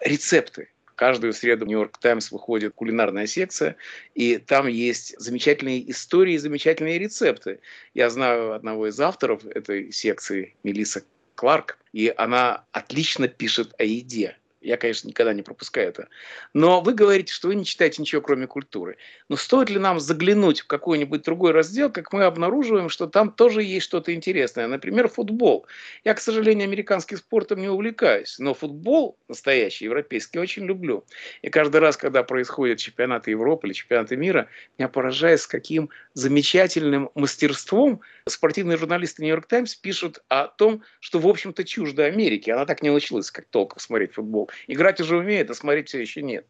Рецепты. 0.02 0.70
Каждую 0.94 1.34
среду 1.34 1.66
в 1.66 1.68
Нью-Йорк 1.68 1.98
Таймс 1.98 2.32
выходит 2.32 2.74
кулинарная 2.76 3.26
секция, 3.26 3.78
и 4.14 4.38
там 4.38 4.68
есть 4.68 5.16
замечательные 5.20 5.90
истории 5.90 6.36
и 6.36 6.38
замечательные 6.38 7.00
рецепты. 7.00 7.60
Я 7.96 8.12
знаю 8.12 8.54
одного 8.54 8.88
из 8.88 9.00
авторов 9.00 9.44
этой 9.46 9.92
секции, 9.92 10.56
Мелисса 10.64 11.04
Кларк, 11.34 11.78
и 11.94 12.14
она 12.16 12.66
отлично 12.72 13.28
пишет 13.28 13.74
о 13.80 13.84
еде. 13.84 14.38
Я, 14.60 14.78
конечно, 14.78 15.08
никогда 15.08 15.34
не 15.34 15.44
пропускаю 15.44 15.90
это. 15.90 16.08
Но 16.54 16.82
вы 16.82 16.94
говорите, 16.94 17.32
что 17.32 17.50
вы 17.50 17.56
не 17.56 17.64
читаете 17.64 18.02
ничего, 18.02 18.22
кроме 18.22 18.48
культуры. 18.48 18.98
Но 19.30 19.36
стоит 19.36 19.70
ли 19.70 19.78
нам 19.78 20.00
заглянуть 20.00 20.62
в 20.62 20.68
какой-нибудь 20.68 21.22
другой 21.22 21.52
раздел, 21.52 21.92
как 21.92 22.12
мы 22.12 22.24
обнаруживаем, 22.24 22.90
что 22.90 23.06
там 23.06 23.32
тоже 23.32 23.62
есть 23.62 23.86
что-то 23.86 24.14
интересное. 24.16 24.68
Например, 24.68 25.08
футбол. 25.08 25.68
Я, 26.04 26.16
к 26.16 26.20
сожалению, 26.20 26.66
американским 26.66 27.18
спортом 27.18 27.62
не 27.62 27.70
увлекаюсь, 27.70 28.40
но 28.40 28.56
футбол 28.56 29.18
настоящий, 29.28 29.86
европейский, 29.86 30.40
очень 30.40 30.66
люблю. 30.66 31.06
И 31.44 31.50
каждый 31.50 31.80
раз, 31.80 31.96
когда 31.96 32.24
происходят 32.24 32.80
чемпионаты 32.80 33.32
Европы 33.32 33.68
или 33.68 33.74
чемпионаты 33.74 34.18
мира, 34.18 34.48
меня 34.78 34.90
поражает, 34.90 35.40
с 35.42 35.48
каким 35.48 35.90
замечательным 36.14 37.12
мастерством 37.14 38.02
спортивные 38.30 38.78
журналисты 38.78 39.22
Нью-Йорк 39.22 39.48
Таймс 39.48 39.76
пишут 39.76 40.24
о 40.28 40.48
том, 40.48 40.84
что, 41.00 41.20
в 41.20 41.28
общем-то, 41.28 41.64
чуждо 41.64 42.06
Америки. 42.06 42.50
Она 42.50 42.66
так 42.66 42.82
не 42.82 42.90
научилась, 42.90 43.32
как 43.32 43.46
толком 43.50 43.80
смотреть 43.80 44.14
футбол. 44.14 44.50
Играть 44.68 45.00
уже 45.02 45.18
умеет, 45.18 45.50
а 45.50 45.54
смотреть 45.54 45.90
все 45.90 46.00
еще 46.00 46.22
нет. 46.22 46.46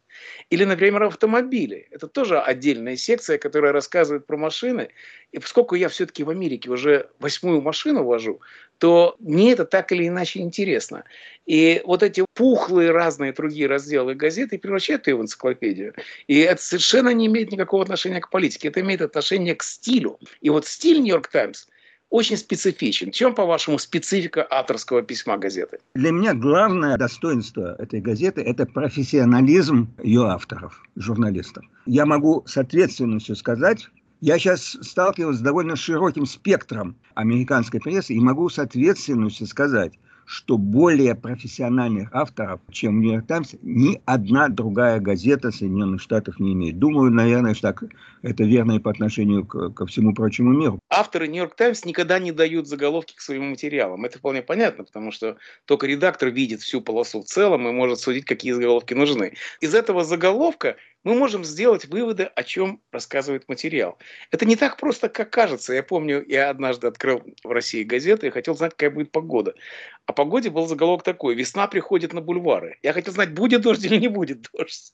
Или, 0.50 0.64
например, 0.64 1.02
автомобили. 1.04 1.88
Это 1.90 2.08
тоже 2.08 2.40
отдельная 2.40 2.96
секция, 2.96 3.38
которая 3.38 3.72
рассказывает 3.72 4.26
про 4.26 4.36
машины. 4.36 4.90
И 5.32 5.38
поскольку 5.38 5.74
я 5.74 5.88
все-таки 5.88 6.24
в 6.24 6.30
Америке 6.30 6.70
уже 6.70 7.10
восьмую 7.18 7.60
машину 7.60 8.04
вожу, 8.04 8.40
то 8.78 9.16
мне 9.18 9.52
это 9.52 9.64
так 9.64 9.92
или 9.92 10.06
иначе 10.06 10.40
интересно. 10.40 11.04
И 11.46 11.82
вот 11.84 12.02
эти 12.02 12.24
пухлые 12.34 12.90
разные 12.90 13.32
другие 13.32 13.66
разделы 13.66 14.14
газеты 14.14 14.58
превращают 14.58 15.06
ее 15.06 15.16
в 15.16 15.22
энциклопедию. 15.22 15.94
И 16.26 16.38
это 16.38 16.62
совершенно 16.62 17.12
не 17.12 17.26
имеет 17.26 17.52
никакого 17.52 17.82
отношения 17.82 18.20
к 18.20 18.30
политике, 18.30 18.68
это 18.68 18.80
имеет 18.80 19.02
отношение 19.02 19.54
к 19.54 19.62
стилю. 19.62 20.18
И 20.40 20.50
вот 20.50 20.66
стиль 20.66 21.00
«Нью-Йорк 21.00 21.28
Таймс» 21.28 21.66
очень 22.10 22.36
специфичен. 22.36 23.10
В 23.10 23.14
чем, 23.14 23.34
по-вашему, 23.34 23.78
специфика 23.78 24.46
авторского 24.48 25.02
письма 25.02 25.36
газеты? 25.36 25.78
Для 25.94 26.10
меня 26.10 26.34
главное 26.34 26.96
достоинство 26.96 27.76
этой 27.78 28.00
газеты– 28.00 28.40
это 28.46 28.64
профессионализм 28.64 29.88
ее 30.02 30.26
авторов, 30.26 30.82
журналистов. 30.96 31.64
Я 31.86 32.06
могу 32.06 32.44
с 32.46 32.56
ответственностью 32.56 33.36
сказать, 33.36 33.88
я 34.20 34.38
сейчас 34.38 34.76
сталкиваюсь 34.80 35.38
с 35.38 35.40
довольно 35.40 35.76
широким 35.76 36.26
спектром 36.26 36.96
американской 37.14 37.80
прессы 37.80 38.14
и 38.14 38.20
могу 38.20 38.48
с 38.48 38.58
ответственностью 38.58 39.46
сказать, 39.46 39.98
что 40.24 40.58
более 40.58 41.14
профессиональных 41.14 42.10
авторов, 42.12 42.60
чем 42.70 43.00
«Нью-Йорк 43.00 43.26
Таймс», 43.26 43.54
ни 43.62 44.02
одна 44.04 44.48
другая 44.48 45.00
газета 45.00 45.50
Соединенных 45.50 46.02
Штатов 46.02 46.38
не 46.38 46.52
имеет. 46.52 46.78
Думаю, 46.78 47.10
наверное, 47.10 47.54
что 47.54 47.72
так, 47.72 47.84
это 48.22 48.44
верно 48.44 48.72
и 48.72 48.78
по 48.78 48.90
отношению 48.90 49.46
к, 49.46 49.70
ко 49.70 49.86
всему 49.86 50.14
прочему 50.14 50.52
миру. 50.52 50.78
Авторы 50.88 51.28
«Нью-Йорк 51.28 51.54
Таймс» 51.54 51.84
никогда 51.84 52.18
не 52.18 52.32
дают 52.32 52.66
заголовки 52.66 53.14
к 53.14 53.20
своим 53.20 53.50
материалам. 53.50 54.04
Это 54.04 54.18
вполне 54.18 54.42
понятно, 54.42 54.84
потому 54.84 55.10
что 55.10 55.36
только 55.64 55.86
редактор 55.86 56.28
видит 56.30 56.60
всю 56.60 56.80
полосу 56.80 57.22
в 57.22 57.26
целом 57.26 57.68
и 57.68 57.72
может 57.72 58.00
судить, 58.00 58.24
какие 58.24 58.52
заголовки 58.52 58.94
нужны. 58.94 59.34
Из 59.60 59.74
этого 59.74 60.04
заголовка 60.04 60.76
мы 61.04 61.14
можем 61.14 61.44
сделать 61.44 61.86
выводы, 61.86 62.24
о 62.24 62.42
чем 62.42 62.82
рассказывает 62.92 63.48
материал. 63.48 63.98
Это 64.30 64.44
не 64.44 64.56
так 64.56 64.76
просто, 64.76 65.08
как 65.08 65.30
кажется. 65.30 65.72
Я 65.72 65.82
помню, 65.82 66.24
я 66.26 66.50
однажды 66.50 66.86
открыл 66.86 67.22
в 67.44 67.50
России 67.50 67.84
газеты 67.84 68.26
и 68.26 68.30
хотел 68.30 68.56
знать, 68.56 68.72
какая 68.72 68.90
будет 68.90 69.12
погода. 69.12 69.54
О 70.06 70.12
погоде 70.12 70.50
был 70.50 70.66
заголовок 70.66 71.04
такой 71.04 71.34
«Весна 71.34 71.66
приходит 71.68 72.12
на 72.12 72.20
бульвары». 72.20 72.78
Я 72.82 72.92
хотел 72.92 73.14
знать, 73.14 73.32
будет 73.32 73.62
дождь 73.62 73.84
или 73.84 73.96
не 73.96 74.08
будет 74.08 74.48
дождь. 74.52 74.92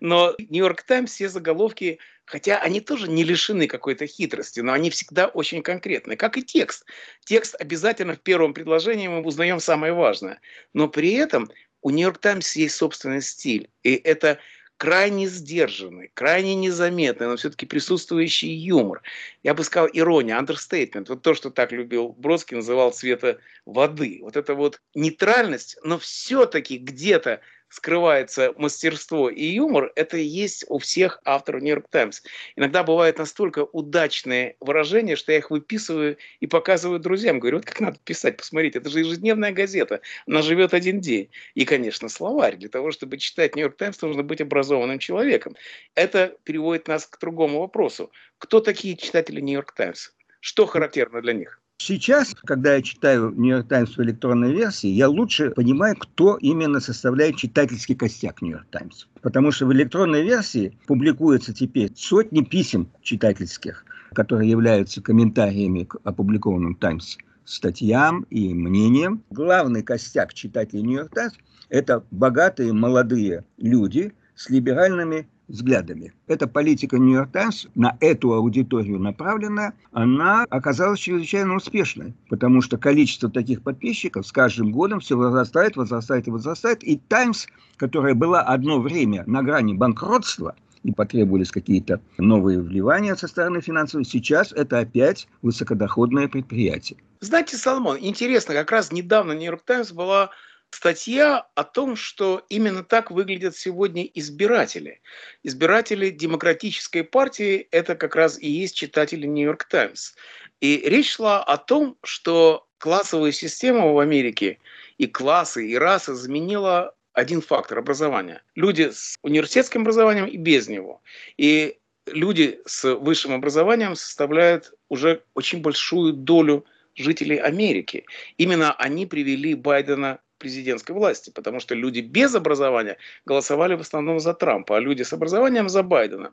Но 0.00 0.34
Нью-Йорк 0.38 0.82
Таймс 0.82 1.12
все 1.12 1.28
заголовки, 1.28 1.98
хотя 2.24 2.58
они 2.58 2.80
тоже 2.80 3.08
не 3.08 3.24
лишены 3.24 3.66
какой-то 3.66 4.06
хитрости, 4.06 4.60
но 4.60 4.72
они 4.72 4.90
всегда 4.90 5.26
очень 5.26 5.62
конкретны, 5.62 6.16
как 6.16 6.36
и 6.36 6.42
текст. 6.42 6.84
Текст 7.24 7.54
обязательно 7.60 8.14
в 8.14 8.20
первом 8.20 8.54
предложении 8.54 9.08
мы 9.08 9.22
узнаем 9.22 9.60
самое 9.60 9.92
важное. 9.92 10.40
Но 10.72 10.88
при 10.88 11.12
этом 11.12 11.50
у 11.82 11.90
Нью-Йорк 11.90 12.18
Таймс 12.18 12.56
есть 12.56 12.76
собственный 12.76 13.22
стиль. 13.22 13.68
И 13.82 13.94
это 13.94 14.38
крайне 14.82 15.28
сдержанный, 15.28 16.10
крайне 16.12 16.56
незаметный, 16.56 17.28
но 17.28 17.36
все-таки 17.36 17.66
присутствующий 17.66 18.52
юмор. 18.52 19.02
Я 19.44 19.54
бы 19.54 19.62
сказал 19.62 19.88
ирония, 19.92 20.36
understatement. 20.40 21.04
Вот 21.08 21.22
то, 21.22 21.34
что 21.34 21.50
так 21.50 21.70
любил 21.70 22.08
Бродский, 22.18 22.56
называл 22.56 22.90
цвета 22.90 23.38
воды. 23.64 24.18
Вот 24.22 24.36
это 24.36 24.56
вот 24.56 24.80
нейтральность, 24.96 25.76
но 25.84 26.00
все-таки 26.00 26.78
где-то 26.78 27.40
скрывается 27.72 28.52
мастерство 28.58 29.30
и 29.30 29.44
юмор, 29.46 29.92
это 29.96 30.18
есть 30.18 30.66
у 30.68 30.78
всех 30.78 31.20
авторов 31.24 31.62
Нью-Йорк 31.62 31.88
Таймс. 31.88 32.20
Иногда 32.54 32.82
бывают 32.82 33.16
настолько 33.16 33.64
удачные 33.64 34.56
выражения, 34.60 35.16
что 35.16 35.32
я 35.32 35.38
их 35.38 35.50
выписываю 35.50 36.18
и 36.40 36.46
показываю 36.46 37.00
друзьям. 37.00 37.40
Говорю, 37.40 37.56
вот 37.56 37.66
как 37.66 37.80
надо 37.80 37.98
писать, 38.04 38.36
посмотрите, 38.36 38.78
это 38.78 38.90
же 38.90 39.00
ежедневная 39.00 39.52
газета, 39.52 40.02
она 40.26 40.42
живет 40.42 40.74
один 40.74 41.00
день. 41.00 41.30
И, 41.54 41.64
конечно, 41.64 42.10
словарь. 42.10 42.56
Для 42.56 42.68
того, 42.68 42.90
чтобы 42.90 43.16
читать 43.16 43.56
Нью-Йорк 43.56 43.78
Таймс, 43.78 44.02
нужно 44.02 44.22
быть 44.22 44.42
образованным 44.42 44.98
человеком. 44.98 45.56
Это 45.94 46.36
переводит 46.44 46.88
нас 46.88 47.06
к 47.06 47.18
другому 47.18 47.60
вопросу. 47.60 48.12
Кто 48.36 48.60
такие 48.60 48.98
читатели 48.98 49.40
Нью-Йорк 49.40 49.72
Таймс? 49.72 50.10
Что 50.40 50.66
характерно 50.66 51.22
для 51.22 51.32
них? 51.32 51.61
Сейчас, 51.84 52.32
когда 52.44 52.76
я 52.76 52.82
читаю 52.82 53.32
«Нью-Йорк 53.32 53.66
Таймс» 53.66 53.96
в 53.96 54.02
электронной 54.04 54.52
версии, 54.52 54.86
я 54.86 55.08
лучше 55.08 55.50
понимаю, 55.50 55.96
кто 55.96 56.36
именно 56.36 56.78
составляет 56.78 57.34
читательский 57.34 57.96
костяк 57.96 58.40
«Нью-Йорк 58.40 58.68
Таймс». 58.70 59.06
Потому 59.20 59.50
что 59.50 59.66
в 59.66 59.72
электронной 59.72 60.22
версии 60.22 60.78
публикуются 60.86 61.52
теперь 61.52 61.90
сотни 61.96 62.42
писем 62.42 62.88
читательских, 63.02 63.84
которые 64.14 64.48
являются 64.48 65.02
комментариями 65.02 65.82
к 65.82 65.96
опубликованным 66.04 66.76
«Таймс» 66.76 67.16
статьям 67.44 68.26
и 68.30 68.54
мнениям. 68.54 69.24
Главный 69.30 69.82
костяк 69.82 70.34
читателей 70.34 70.82
«Нью-Йорк 70.82 71.12
Таймс»– 71.12 71.34
это 71.68 72.04
богатые 72.12 72.72
молодые 72.72 73.44
люди 73.56 74.12
с 74.36 74.48
либеральными 74.48 75.26
взглядами. 75.52 76.12
Эта 76.26 76.48
политика 76.48 76.98
Нью-Йорк 76.98 77.30
Таймс 77.30 77.66
на 77.74 77.96
эту 78.00 78.32
аудиторию 78.32 78.98
направленная, 78.98 79.74
она 79.92 80.44
оказалась 80.50 80.98
чрезвычайно 80.98 81.54
успешной, 81.54 82.14
потому 82.28 82.62
что 82.62 82.78
количество 82.78 83.30
таких 83.30 83.62
подписчиков 83.62 84.26
с 84.26 84.32
каждым 84.32 84.72
годом 84.72 85.00
все 85.00 85.16
возрастает, 85.16 85.76
возрастает 85.76 86.26
и 86.26 86.30
возрастает. 86.30 86.82
И 86.82 86.96
Таймс, 86.96 87.46
которая 87.76 88.14
была 88.14 88.40
одно 88.40 88.80
время 88.80 89.24
на 89.26 89.42
грани 89.42 89.74
банкротства, 89.74 90.56
и 90.82 90.90
потребовались 90.90 91.52
какие-то 91.52 92.00
новые 92.18 92.60
вливания 92.60 93.14
со 93.14 93.28
стороны 93.28 93.60
финансовой, 93.60 94.04
сейчас 94.04 94.52
это 94.52 94.80
опять 94.80 95.28
высокодоходное 95.40 96.26
предприятие. 96.26 96.98
Знаете, 97.20 97.56
Соломон, 97.56 97.98
интересно, 98.00 98.52
как 98.54 98.72
раз 98.72 98.90
недавно 98.90 99.30
Нью-Йорк 99.30 99.62
Таймс 99.64 99.92
была 99.92 100.30
статья 100.74 101.46
о 101.54 101.64
том, 101.64 101.96
что 101.96 102.44
именно 102.48 102.82
так 102.82 103.10
выглядят 103.10 103.56
сегодня 103.56 104.04
избиратели. 104.04 105.00
Избиратели 105.42 106.10
демократической 106.10 107.02
партии– 107.02 107.68
это 107.70 107.94
как 107.94 108.16
раз 108.16 108.38
и 108.38 108.48
есть 108.48 108.74
читатели 108.74 109.26
«Нью-Йорк 109.26 109.64
Таймс». 109.64 110.14
И 110.60 110.82
речь 110.84 111.12
шла 111.12 111.42
о 111.42 111.58
том, 111.58 111.96
что 112.02 112.66
классовую 112.78 113.32
систему 113.32 113.92
в 113.92 113.98
Америке 113.98 114.58
и 114.98 115.06
классы, 115.06 115.68
и 115.68 115.76
расы 115.76 116.14
заменила 116.14 116.94
один 117.12 117.42
фактор– 117.42 117.78
образование. 117.80 118.42
Люди 118.54 118.90
с 118.90 119.16
университетским 119.22 119.82
образованием 119.82 120.26
и 120.26 120.36
без 120.36 120.68
него. 120.68 121.02
И 121.36 121.78
люди 122.06 122.60
с 122.66 122.94
высшим 122.94 123.34
образованием 123.34 123.94
составляют 123.94 124.72
уже 124.88 125.22
очень 125.34 125.60
большую 125.60 126.14
долю 126.14 126.64
жителей 126.94 127.36
Америки. 127.36 128.04
Именно 128.36 128.72
они 128.74 129.06
привели 129.06 129.54
Байдена 129.54 130.20
президентской 130.42 130.92
власти, 130.92 131.30
потому 131.30 131.60
что 131.60 131.76
люди 131.76 132.00
без 132.00 132.34
образования 132.34 132.98
голосовали 133.24 133.76
в 133.76 133.80
основном 133.80 134.18
за 134.18 134.34
Трампа, 134.34 134.76
а 134.76 134.80
люди 134.80 135.04
с 135.04 135.12
образованием 135.12 135.68
за 135.68 135.84
Байдена. 135.84 136.32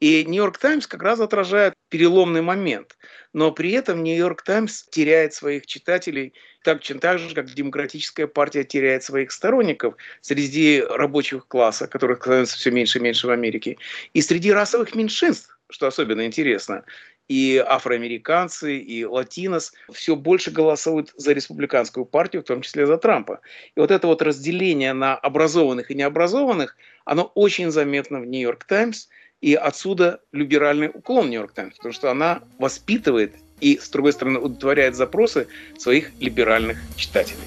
И 0.00 0.24
Нью-Йорк 0.24 0.56
Таймс 0.56 0.86
как 0.86 1.02
раз 1.02 1.20
отражает 1.20 1.74
переломный 1.90 2.40
момент. 2.40 2.96
Но 3.34 3.52
при 3.52 3.72
этом 3.72 4.02
Нью-Йорк 4.02 4.42
Таймс 4.42 4.84
теряет 4.90 5.34
своих 5.34 5.66
читателей 5.66 6.32
так, 6.64 6.80
так 7.00 7.18
же, 7.18 7.34
как 7.34 7.46
демократическая 7.52 8.26
партия 8.26 8.64
теряет 8.64 9.02
своих 9.04 9.30
сторонников 9.30 9.94
среди 10.22 10.82
рабочих 10.88 11.46
класса, 11.46 11.86
которых 11.86 12.22
становится 12.22 12.56
все 12.56 12.70
меньше 12.70 12.98
и 12.98 13.02
меньше 13.02 13.26
в 13.26 13.30
Америке, 13.30 13.76
и 14.14 14.22
среди 14.22 14.52
расовых 14.52 14.94
меньшинств, 14.94 15.58
что 15.68 15.86
особенно 15.86 16.24
интересно 16.24 16.84
и 17.30 17.64
афроамериканцы, 17.64 18.76
и 18.76 19.04
латинос 19.04 19.72
все 19.92 20.16
больше 20.16 20.50
голосуют 20.50 21.12
за 21.16 21.32
республиканскую 21.32 22.04
партию, 22.04 22.42
в 22.42 22.46
том 22.46 22.60
числе 22.60 22.86
за 22.86 22.98
Трампа. 22.98 23.38
И 23.76 23.80
вот 23.80 23.92
это 23.92 24.08
вот 24.08 24.20
разделение 24.20 24.92
на 24.94 25.14
образованных 25.14 25.92
и 25.92 25.94
необразованных, 25.94 26.76
оно 27.04 27.30
очень 27.36 27.70
заметно 27.70 28.18
в 28.18 28.26
«Нью-Йорк 28.26 28.64
Таймс», 28.64 29.06
и 29.40 29.54
отсюда 29.54 30.20
либеральный 30.32 30.90
уклон 30.92 31.30
«Нью-Йорк 31.30 31.52
Таймс», 31.52 31.76
потому 31.76 31.92
что 31.94 32.10
она 32.10 32.42
воспитывает 32.58 33.36
и, 33.60 33.78
с 33.78 33.88
другой 33.90 34.12
стороны, 34.12 34.40
удовлетворяет 34.40 34.96
запросы 34.96 35.46
своих 35.78 36.10
либеральных 36.18 36.78
читателей. 36.96 37.38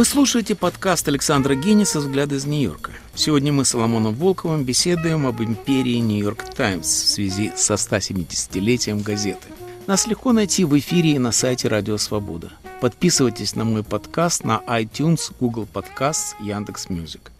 Вы 0.00 0.06
слушаете 0.06 0.54
подкаст 0.54 1.06
Александра 1.08 1.54
Генниса 1.54 1.98
«Взгляд 1.98 2.32
из 2.32 2.46
Нью-Йорка». 2.46 2.92
Сегодня 3.14 3.52
мы 3.52 3.66
с 3.66 3.68
Соломоном 3.68 4.14
Волковым 4.14 4.64
беседуем 4.64 5.26
об 5.26 5.42
империи 5.42 5.96
Нью-Йорк 5.96 6.54
Таймс 6.54 6.86
в 6.86 7.06
связи 7.06 7.52
со 7.54 7.74
170-летием 7.74 9.02
газеты. 9.02 9.48
Нас 9.86 10.06
легко 10.06 10.32
найти 10.32 10.64
в 10.64 10.78
эфире 10.78 11.16
и 11.16 11.18
на 11.18 11.32
сайте 11.32 11.68
Радио 11.68 11.98
Свобода. 11.98 12.50
Подписывайтесь 12.80 13.54
на 13.54 13.64
мой 13.64 13.84
подкаст 13.84 14.42
на 14.42 14.62
iTunes, 14.68 15.34
Google 15.38 15.68
Podcasts, 15.70 16.32
Яндекс.Music. 16.40 17.30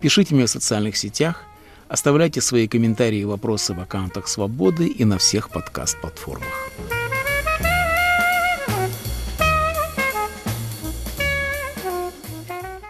Пишите 0.00 0.34
мне 0.34 0.46
в 0.46 0.50
социальных 0.50 0.96
сетях, 0.96 1.44
оставляйте 1.86 2.40
свои 2.40 2.66
комментарии 2.66 3.20
и 3.20 3.24
вопросы 3.24 3.74
в 3.74 3.80
аккаунтах 3.80 4.26
Свободы 4.26 4.88
и 4.88 5.04
на 5.04 5.18
всех 5.18 5.50
подкаст-платформах. 5.50 6.48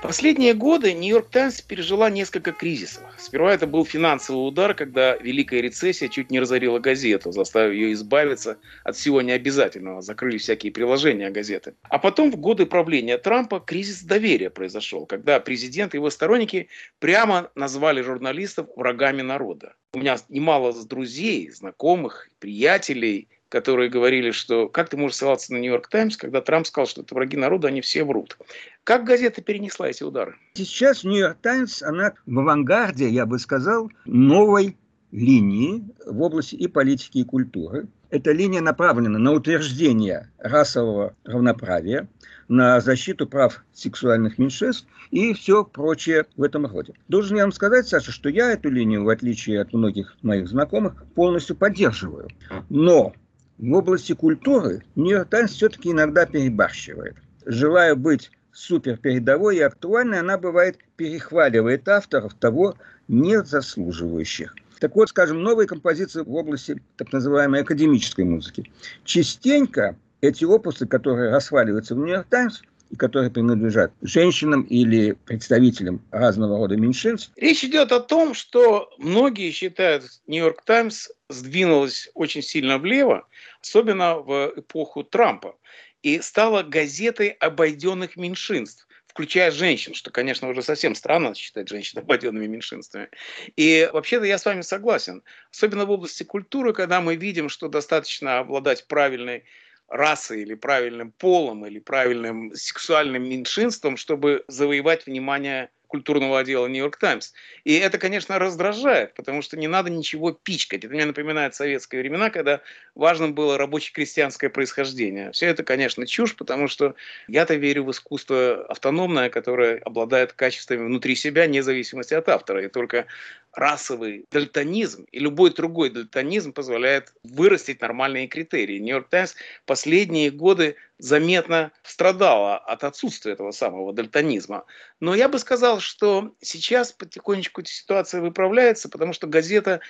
Последние 0.03 0.53
годы 0.53 0.95
Нью-Йорк 0.95 1.31
Таймс 1.31 1.61
пережила 1.61 2.11
несколько 2.11 2.51
кризисов. 2.51 3.05
Сперва 3.19 3.55
это 3.55 3.69
был 3.69 3.85
финансовый 3.85 4.49
удар, 4.49 4.75
когда 4.75 5.15
Великая 5.15 5.61
рецессия 5.61 6.09
чуть 6.09 6.29
не 6.29 6.41
разорила 6.41 6.81
газету, 6.81 7.31
заставив 7.31 7.73
ее 7.73 7.93
избавиться 7.93 8.59
от 8.83 8.97
всего 8.97 9.23
необязательного, 9.23 10.03
закрыли 10.03 10.39
всякие 10.39 10.73
приложения 10.73 11.31
газеты. 11.31 11.75
А 11.85 11.99
потом 11.99 12.33
в 12.33 12.37
годы 12.37 12.67
правления 12.67 13.17
Трампа 13.17 13.61
кризис 13.61 14.03
доверия 14.03 14.51
произошел, 14.51 15.07
когда 15.07 15.39
президент 15.39 15.95
и 15.95 15.99
его 15.99 16.11
сторонники 16.11 16.69
прямо 16.99 17.53
назвали 17.55 18.03
журналистов 18.03 18.67
врагами 18.75 19.23
народа. 19.23 19.77
У 19.93 19.99
меня 20.01 20.17
немало 20.29 20.73
друзей, 20.85 21.49
знакомых, 21.51 22.29
приятелей, 22.41 23.29
которые 23.53 23.91
говорили, 23.91 24.31
что 24.31 24.67
как 24.67 24.89
ты 24.89 24.97
можешь 24.97 25.19
ссылаться 25.19 25.53
на 25.53 25.59
Нью-Йорк 25.59 25.89
Таймс, 25.89 26.17
когда 26.17 26.41
Трамп 26.41 26.67
сказал, 26.67 26.87
что 26.87 27.03
это 27.03 27.15
враги 27.15 27.37
народа, 27.37 27.69
они 27.69 27.83
все 27.83 28.03
врут. 28.03 28.39
Как 28.83 29.05
газета 29.05 29.43
перенесла 29.43 29.91
эти 29.91 30.03
удары? 30.03 30.37
Сейчас 30.55 31.05
Нью-Йорк 31.05 31.37
Таймс, 31.43 31.83
она 31.83 32.15
в 32.25 32.39
авангарде, 32.39 33.11
я 33.11 33.27
бы 33.27 33.39
сказал, 33.39 33.93
новой 34.07 34.79
линии 35.11 35.85
в 36.07 36.23
области 36.23 36.55
и 36.55 36.67
политики, 36.67 37.19
и 37.19 37.25
культуры. 37.25 37.89
Эта 38.09 38.33
линия 38.33 38.63
направлена 38.63 39.19
на 39.19 39.33
утверждение 39.33 40.31
расового 40.39 41.15
равноправия, 41.25 42.09
на 42.49 42.81
защиту 42.81 43.27
прав 43.27 43.63
сексуальных 43.75 44.39
меньшинств 44.39 44.87
и 45.11 45.35
все 45.35 45.63
прочее 45.65 46.25
в 46.37 46.43
этом 46.43 46.67
роде. 46.67 46.95
Должен 47.09 47.37
я 47.37 47.43
вам 47.43 47.53
сказать, 47.53 47.87
Саша, 47.87 48.13
что 48.13 48.31
я 48.31 48.53
эту 48.53 48.71
линию, 48.71 49.05
в 49.05 49.11
отличие 49.11 49.61
от 49.61 49.75
многих 49.75 50.17
моих 50.23 50.49
знакомых, 50.49 51.05
полностью 51.15 51.55
поддерживаю. 51.55 52.29
Но 52.71 53.13
в 53.59 53.73
области 53.73 54.13
культуры 54.15 54.85
Нью-Йорк 54.97 55.29
Таймс 55.29 55.53
все-таки 55.53 55.91
иногда 55.91 56.27
перебарщивает. 56.27 57.17
Желая 57.45 57.95
быть 57.95 58.31
супер 58.53 58.97
передовой 58.97 59.57
и 59.57 59.61
актуальной, 59.61 60.21
она 60.21 60.39
бывает 60.39 60.79
перехваливает 60.97 61.89
авторов 61.89 62.35
того 62.35 62.75
не 63.09 63.43
заслуживающих. 63.43 64.55
Так 64.81 64.97
вот, 64.97 65.11
скажем, 65.11 65.43
новые 65.43 65.69
композиции 65.69 66.23
в 66.23 66.35
области 66.35 66.83
так 66.97 67.13
называемой 67.13 67.61
академической 67.61 68.25
музыки. 68.25 68.71
Частенько 69.05 69.97
эти 70.21 70.45
опусы, 70.45 70.87
которые 70.87 71.31
расхваливаются 71.31 71.95
в 71.95 71.99
Нью-Йорк 71.99 72.27
Таймс, 72.29 72.63
и 72.93 72.97
которые 72.97 73.31
принадлежат 73.31 73.93
женщинам 74.03 74.63
или 74.63 75.13
представителям 75.13 76.03
разного 76.11 76.59
рода 76.59 76.77
меньшинств. 76.77 77.33
Речь 77.37 77.65
идет 77.65 77.91
о 77.91 78.01
том, 78.01 78.35
что 78.35 78.91
многие 78.99 79.51
считают, 79.51 80.05
Нью-Йорк 80.27 80.63
Таймс 80.65 81.09
сдвинулась 81.31 82.11
очень 82.15 82.43
сильно 82.43 82.79
влево, 82.79 83.27
особенно 83.63 84.19
в 84.19 84.53
эпоху 84.57 85.03
Трампа, 85.05 85.57
и 86.03 86.21
стала 86.21 86.63
газетой 86.63 87.29
обойденных 87.29 88.17
меньшинств 88.17 88.87
включая 89.07 89.51
женщин, 89.51 89.93
что, 89.93 90.11
конечно, 90.11 90.49
уже 90.49 90.63
совсем 90.63 90.95
странно 90.95 91.35
считать 91.35 91.69
женщин 91.69 91.99
обойденными 91.99 92.47
меньшинствами. 92.47 93.11
И 93.57 93.87
вообще-то 93.93 94.25
я 94.25 94.39
с 94.39 94.45
вами 94.47 94.63
согласен. 94.63 95.23
Особенно 95.51 95.85
в 95.85 95.91
области 95.91 96.23
культуры, 96.23 96.73
когда 96.73 97.03
мы 97.03 97.17
видим, 97.17 97.51
что 97.51 97.69
достаточно 97.69 98.39
обладать 98.39 98.87
правильной 98.89 99.45
расой 99.93 100.41
или 100.43 100.55
правильным 100.55 101.13
полом 101.13 101.67
или 101.67 101.79
правильным 101.79 102.55
сексуальным 102.55 103.29
меньшинством, 103.29 103.97
чтобы 103.97 104.45
завоевать 104.49 105.07
внимание 105.07 105.69
культурного 105.93 106.39
отдела 106.39 106.67
«Нью-Йорк 106.69 106.97
Таймс». 106.97 107.35
И 107.65 107.75
это, 107.75 107.99
конечно, 107.99 108.39
раздражает, 108.39 109.13
потому 109.13 109.43
что 109.43 109.59
не 109.59 109.69
надо 109.69 109.91
ничего 109.91 110.33
пичкать. 110.33 110.85
Это 110.85 110.95
мне 110.95 111.05
напоминает 111.05 111.55
советские 111.55 112.01
времена, 112.01 112.31
когда 112.31 112.63
важным 112.95 113.35
было 113.35 113.59
рабоче-крестьянское 113.59 114.49
происхождение. 114.49 115.31
Все 115.33 115.49
это, 115.49 115.63
конечно, 115.63 116.07
чушь, 116.07 116.35
потому 116.35 116.67
что 116.67 116.95
я-то 117.29 117.57
верю 117.57 117.85
в 117.85 117.91
искусство 117.91 118.65
автономное, 118.71 119.29
которое 119.29 119.81
обладает 119.85 120.33
качествами 120.33 120.87
внутри 120.87 121.15
себя, 121.15 121.45
вне 121.45 121.63
зависимости 121.63 122.15
от 122.15 122.27
автора. 122.31 122.65
И 122.65 122.69
только 122.69 123.07
расовый 123.53 124.27
дальтонизм 124.31 125.05
и 125.13 125.19
любой 125.19 125.53
другой 125.53 125.91
дальтонизм 125.91 126.53
позволяет 126.53 127.13
вырастить 127.23 127.81
нормальные 127.81 128.29
критерии. 128.29 128.79
Нью-Йорк 128.79 129.09
Таймс 129.09 129.35
последние 129.67 130.31
годы 130.31 130.77
заметно 130.99 131.73
страдала 131.83 132.57
от 132.57 132.85
отсутствия 132.85 133.33
этого 133.33 133.51
самого 133.51 133.93
дальтонизма. 133.93 134.65
Но 135.01 135.15
я 135.15 135.29
бы 135.29 135.39
сказал, 135.39 135.81
что 135.81 136.35
сейчас 136.41 136.93
потихонечку 136.93 137.65
ситуация 137.65 138.21
выправляется, 138.21 138.89
потому 138.89 139.13
что 139.13 139.27
газета 139.27 139.81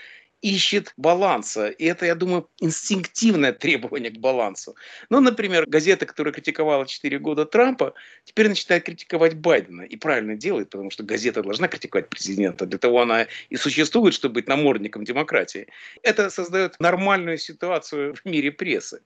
ищет 0.42 0.92
баланса. 0.96 1.68
И 1.68 1.84
это, 1.84 2.04
я 2.04 2.14
думаю, 2.14 2.48
инстинктивное 2.60 3.52
требование 3.52 4.10
к 4.10 4.18
балансу. 4.18 4.74
Ну, 5.08 5.20
например, 5.20 5.64
газета, 5.66 6.04
которая 6.04 6.34
критиковала 6.34 6.86
4 6.86 7.18
года 7.20 7.46
Трампа, 7.46 7.94
теперь 8.24 8.48
начинает 8.48 8.84
критиковать 8.84 9.34
Байдена. 9.34 9.82
И 9.82 9.96
правильно 9.96 10.36
делает, 10.36 10.70
потому 10.70 10.90
что 10.90 11.04
газета 11.04 11.42
должна 11.42 11.68
критиковать 11.68 12.08
президента. 12.10 12.66
Для 12.66 12.78
того 12.78 13.00
она 13.00 13.26
и 13.48 13.56
существует, 13.56 14.14
чтобы 14.14 14.34
быть 14.34 14.48
намордником 14.48 15.04
демократии. 15.04 15.68
Это 16.02 16.28
создает 16.28 16.78
нормальную 16.80 17.38
ситуацию 17.38 18.14
в 18.14 18.28
мире 18.28 18.50
прессы. 18.50 19.00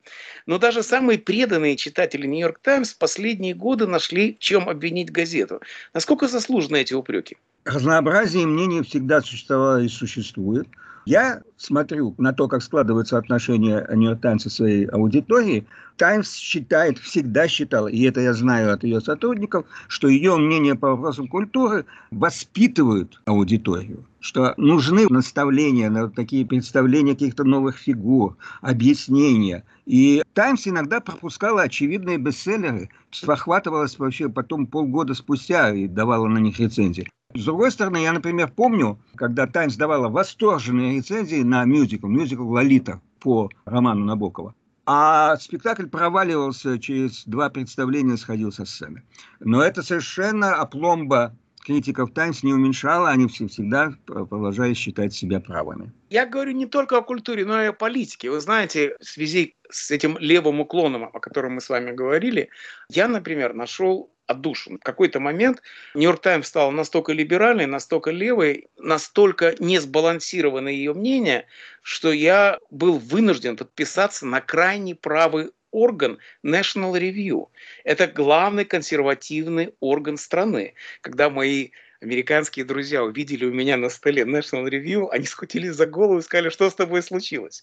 Но 0.46 0.58
даже 0.58 0.82
самые 0.82 1.18
преданные 1.18 1.76
читатели 1.76 2.26
«Нью-Йорк 2.26 2.58
Таймс» 2.60 2.94
последние 2.94 3.54
годы 3.54 3.86
нашли, 3.86 4.36
чем 4.40 4.68
обвинить 4.68 5.12
газету. 5.12 5.60
Насколько 5.92 6.28
заслужены 6.28 6.78
эти 6.78 6.94
упреки? 6.94 7.36
Разнообразие 7.64 8.46
мнений 8.46 8.82
всегда 8.82 9.20
существовало 9.20 9.82
и 9.82 9.88
существует. 9.88 10.66
Я 11.06 11.42
смотрю 11.56 12.16
на 12.18 12.32
то, 12.32 12.48
как 12.48 12.62
складываются 12.62 13.16
отношения 13.16 13.86
Нью-Йорк 13.88 14.20
Таймс 14.20 14.42
со 14.42 14.50
своей 14.50 14.86
аудиторией. 14.86 15.64
Таймс 15.96 16.34
считает, 16.34 16.98
всегда 16.98 17.46
считал, 17.46 17.86
и 17.86 18.02
это 18.02 18.20
я 18.20 18.34
знаю 18.34 18.72
от 18.72 18.82
ее 18.82 19.00
сотрудников, 19.00 19.66
что 19.86 20.08
ее 20.08 20.36
мнение 20.36 20.74
по 20.74 20.90
вопросам 20.90 21.28
культуры 21.28 21.86
воспитывают 22.10 23.22
аудиторию 23.24 24.04
что 24.26 24.54
нужны 24.56 25.06
наставления, 25.08 26.08
такие 26.08 26.44
представления 26.44 27.12
каких-то 27.12 27.44
новых 27.44 27.76
фигур, 27.76 28.36
объяснения. 28.60 29.62
И 29.84 30.20
«Таймс» 30.34 30.66
иногда 30.66 30.98
пропускала 30.98 31.62
очевидные 31.62 32.18
бестселлеры, 32.18 32.90
спохватывалась 33.12 33.96
вообще 34.00 34.28
потом 34.28 34.66
полгода 34.66 35.14
спустя 35.14 35.72
и 35.72 35.86
давала 35.86 36.26
на 36.26 36.38
них 36.38 36.58
рецензии. 36.58 37.08
С 37.36 37.44
другой 37.44 37.70
стороны, 37.70 37.98
я, 37.98 38.12
например, 38.12 38.50
помню, 38.50 38.98
когда 39.14 39.46
«Таймс» 39.46 39.76
давала 39.76 40.08
восторженные 40.08 40.96
рецензии 40.96 41.42
на 41.42 41.64
мюзикл, 41.64 42.06
мюзикл 42.06 42.48
«Лолита» 42.48 43.00
по 43.20 43.50
роману 43.66 44.06
Набокова. 44.06 44.54
А 44.86 45.36
спектакль 45.36 45.86
проваливался 45.86 46.78
через 46.78 47.24
два 47.26 47.50
представления, 47.50 48.16
сходил 48.16 48.52
со 48.52 48.64
сцены. 48.64 49.02
Но 49.40 49.62
это 49.62 49.82
совершенно 49.82 50.54
опломба 50.54 51.36
критиков 51.66 52.12
«Таймс» 52.12 52.42
не 52.42 52.54
уменьшала, 52.54 53.10
они 53.10 53.26
все 53.26 53.48
всегда 53.48 53.92
продолжали 54.06 54.72
считать 54.72 55.12
себя 55.12 55.40
правыми. 55.40 55.92
Я 56.08 56.24
говорю 56.24 56.52
не 56.52 56.66
только 56.66 56.96
о 56.96 57.02
культуре, 57.02 57.44
но 57.44 57.60
и 57.60 57.66
о 57.66 57.72
политике. 57.72 58.30
Вы 58.30 58.40
знаете, 58.40 58.96
в 59.00 59.04
связи 59.04 59.56
с 59.68 59.90
этим 59.90 60.16
левым 60.18 60.60
уклоном, 60.60 61.10
о 61.12 61.20
котором 61.20 61.54
мы 61.54 61.60
с 61.60 61.68
вами 61.68 61.90
говорили, 61.90 62.48
я, 62.88 63.08
например, 63.08 63.52
нашел 63.52 64.10
отдушин. 64.26 64.78
В 64.78 64.82
какой-то 64.82 65.20
момент 65.20 65.62
Нью-Йорк 65.94 66.20
Таймс 66.20 66.48
стал 66.48 66.70
настолько 66.72 67.12
либеральной, 67.12 67.66
настолько 67.66 68.10
левой, 68.10 68.68
настолько 68.76 69.54
несбалансированное 69.58 70.72
ее 70.72 70.94
мнение, 70.94 71.46
что 71.82 72.12
я 72.12 72.58
был 72.70 72.98
вынужден 72.98 73.56
подписаться 73.56 74.26
на 74.26 74.40
крайне 74.40 74.94
правый 74.94 75.50
орган 75.70 76.18
National 76.44 76.98
Review. 76.98 77.48
Это 77.84 78.06
главный 78.06 78.64
консервативный 78.64 79.74
орган 79.80 80.16
страны. 80.16 80.74
Когда 81.02 81.28
мои 81.28 81.70
американские 82.00 82.64
друзья 82.64 83.02
увидели 83.04 83.44
у 83.44 83.52
меня 83.52 83.76
на 83.76 83.88
столе 83.88 84.22
National 84.22 84.68
Review, 84.68 85.08
они 85.10 85.26
схватились 85.26 85.74
за 85.74 85.86
голову 85.86 86.18
и 86.18 86.22
сказали, 86.22 86.50
что 86.50 86.68
с 86.70 86.74
тобой 86.74 87.02
случилось. 87.02 87.62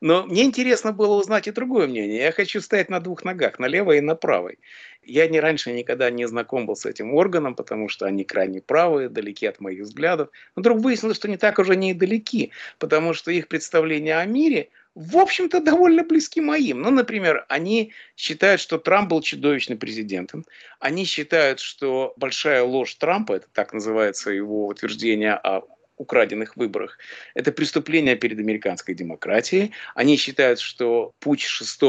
Но 0.00 0.26
мне 0.26 0.44
интересно 0.44 0.92
было 0.92 1.16
узнать 1.16 1.48
и 1.48 1.52
другое 1.52 1.86
мнение. 1.86 2.22
Я 2.22 2.32
хочу 2.32 2.60
стоять 2.60 2.88
на 2.88 3.00
двух 3.00 3.24
ногах, 3.24 3.58
на 3.58 3.66
левой 3.66 3.98
и 3.98 4.02
на 4.02 4.14
правой. 4.14 4.58
Я 5.02 5.28
не 5.28 5.40
раньше 5.40 5.72
никогда 5.72 6.10
не 6.10 6.26
знаком 6.26 6.66
был 6.66 6.76
с 6.76 6.86
этим 6.86 7.14
органом, 7.14 7.54
потому 7.54 7.88
что 7.88 8.06
они 8.06 8.24
крайне 8.24 8.60
правые, 8.60 9.08
далеки 9.08 9.46
от 9.46 9.60
моих 9.60 9.82
взглядов. 9.82 10.28
Но 10.54 10.60
вдруг 10.60 10.80
выяснилось, 10.80 11.16
что 11.16 11.28
не 11.28 11.36
так 11.36 11.58
уже 11.58 11.72
они 11.72 11.90
и 11.90 11.94
далеки, 11.94 12.52
потому 12.78 13.14
что 13.14 13.30
их 13.30 13.48
представление 13.48 14.16
о 14.18 14.24
мире– 14.26 14.68
в 14.94 15.18
общем-то, 15.18 15.60
довольно 15.60 16.02
близки 16.02 16.40
моим. 16.40 16.82
Ну, 16.82 16.90
например, 16.90 17.46
они 17.48 17.92
считают, 18.16 18.60
что 18.60 18.78
Трамп 18.78 19.10
был 19.10 19.22
чудовищным 19.22 19.78
президентом. 19.78 20.44
Они 20.80 21.04
считают, 21.04 21.60
что 21.60 22.12
большая 22.16 22.62
ложь 22.64 22.94
Трампа, 22.96 23.34
это 23.34 23.46
так 23.52 23.72
называется 23.72 24.30
его 24.30 24.66
утверждение 24.66 25.34
о 25.34 25.62
украденных 26.00 26.56
выборах. 26.56 26.98
Это 27.34 27.52
преступление 27.52 28.16
перед 28.16 28.38
американской 28.38 28.94
демократией. 28.94 29.72
Они 29.94 30.16
считают, 30.16 30.58
что 30.58 31.12
путь 31.20 31.42
6 31.42 31.82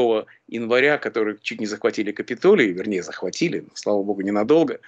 января, 0.48 0.98
который 0.98 1.38
чуть 1.40 1.60
не 1.60 1.66
захватили 1.66 2.12
Капитолий, 2.12 2.72
вернее, 2.72 3.02
захватили, 3.02 3.64
слава 3.74 4.02
богу, 4.02 4.20
ненадолго, 4.20 4.80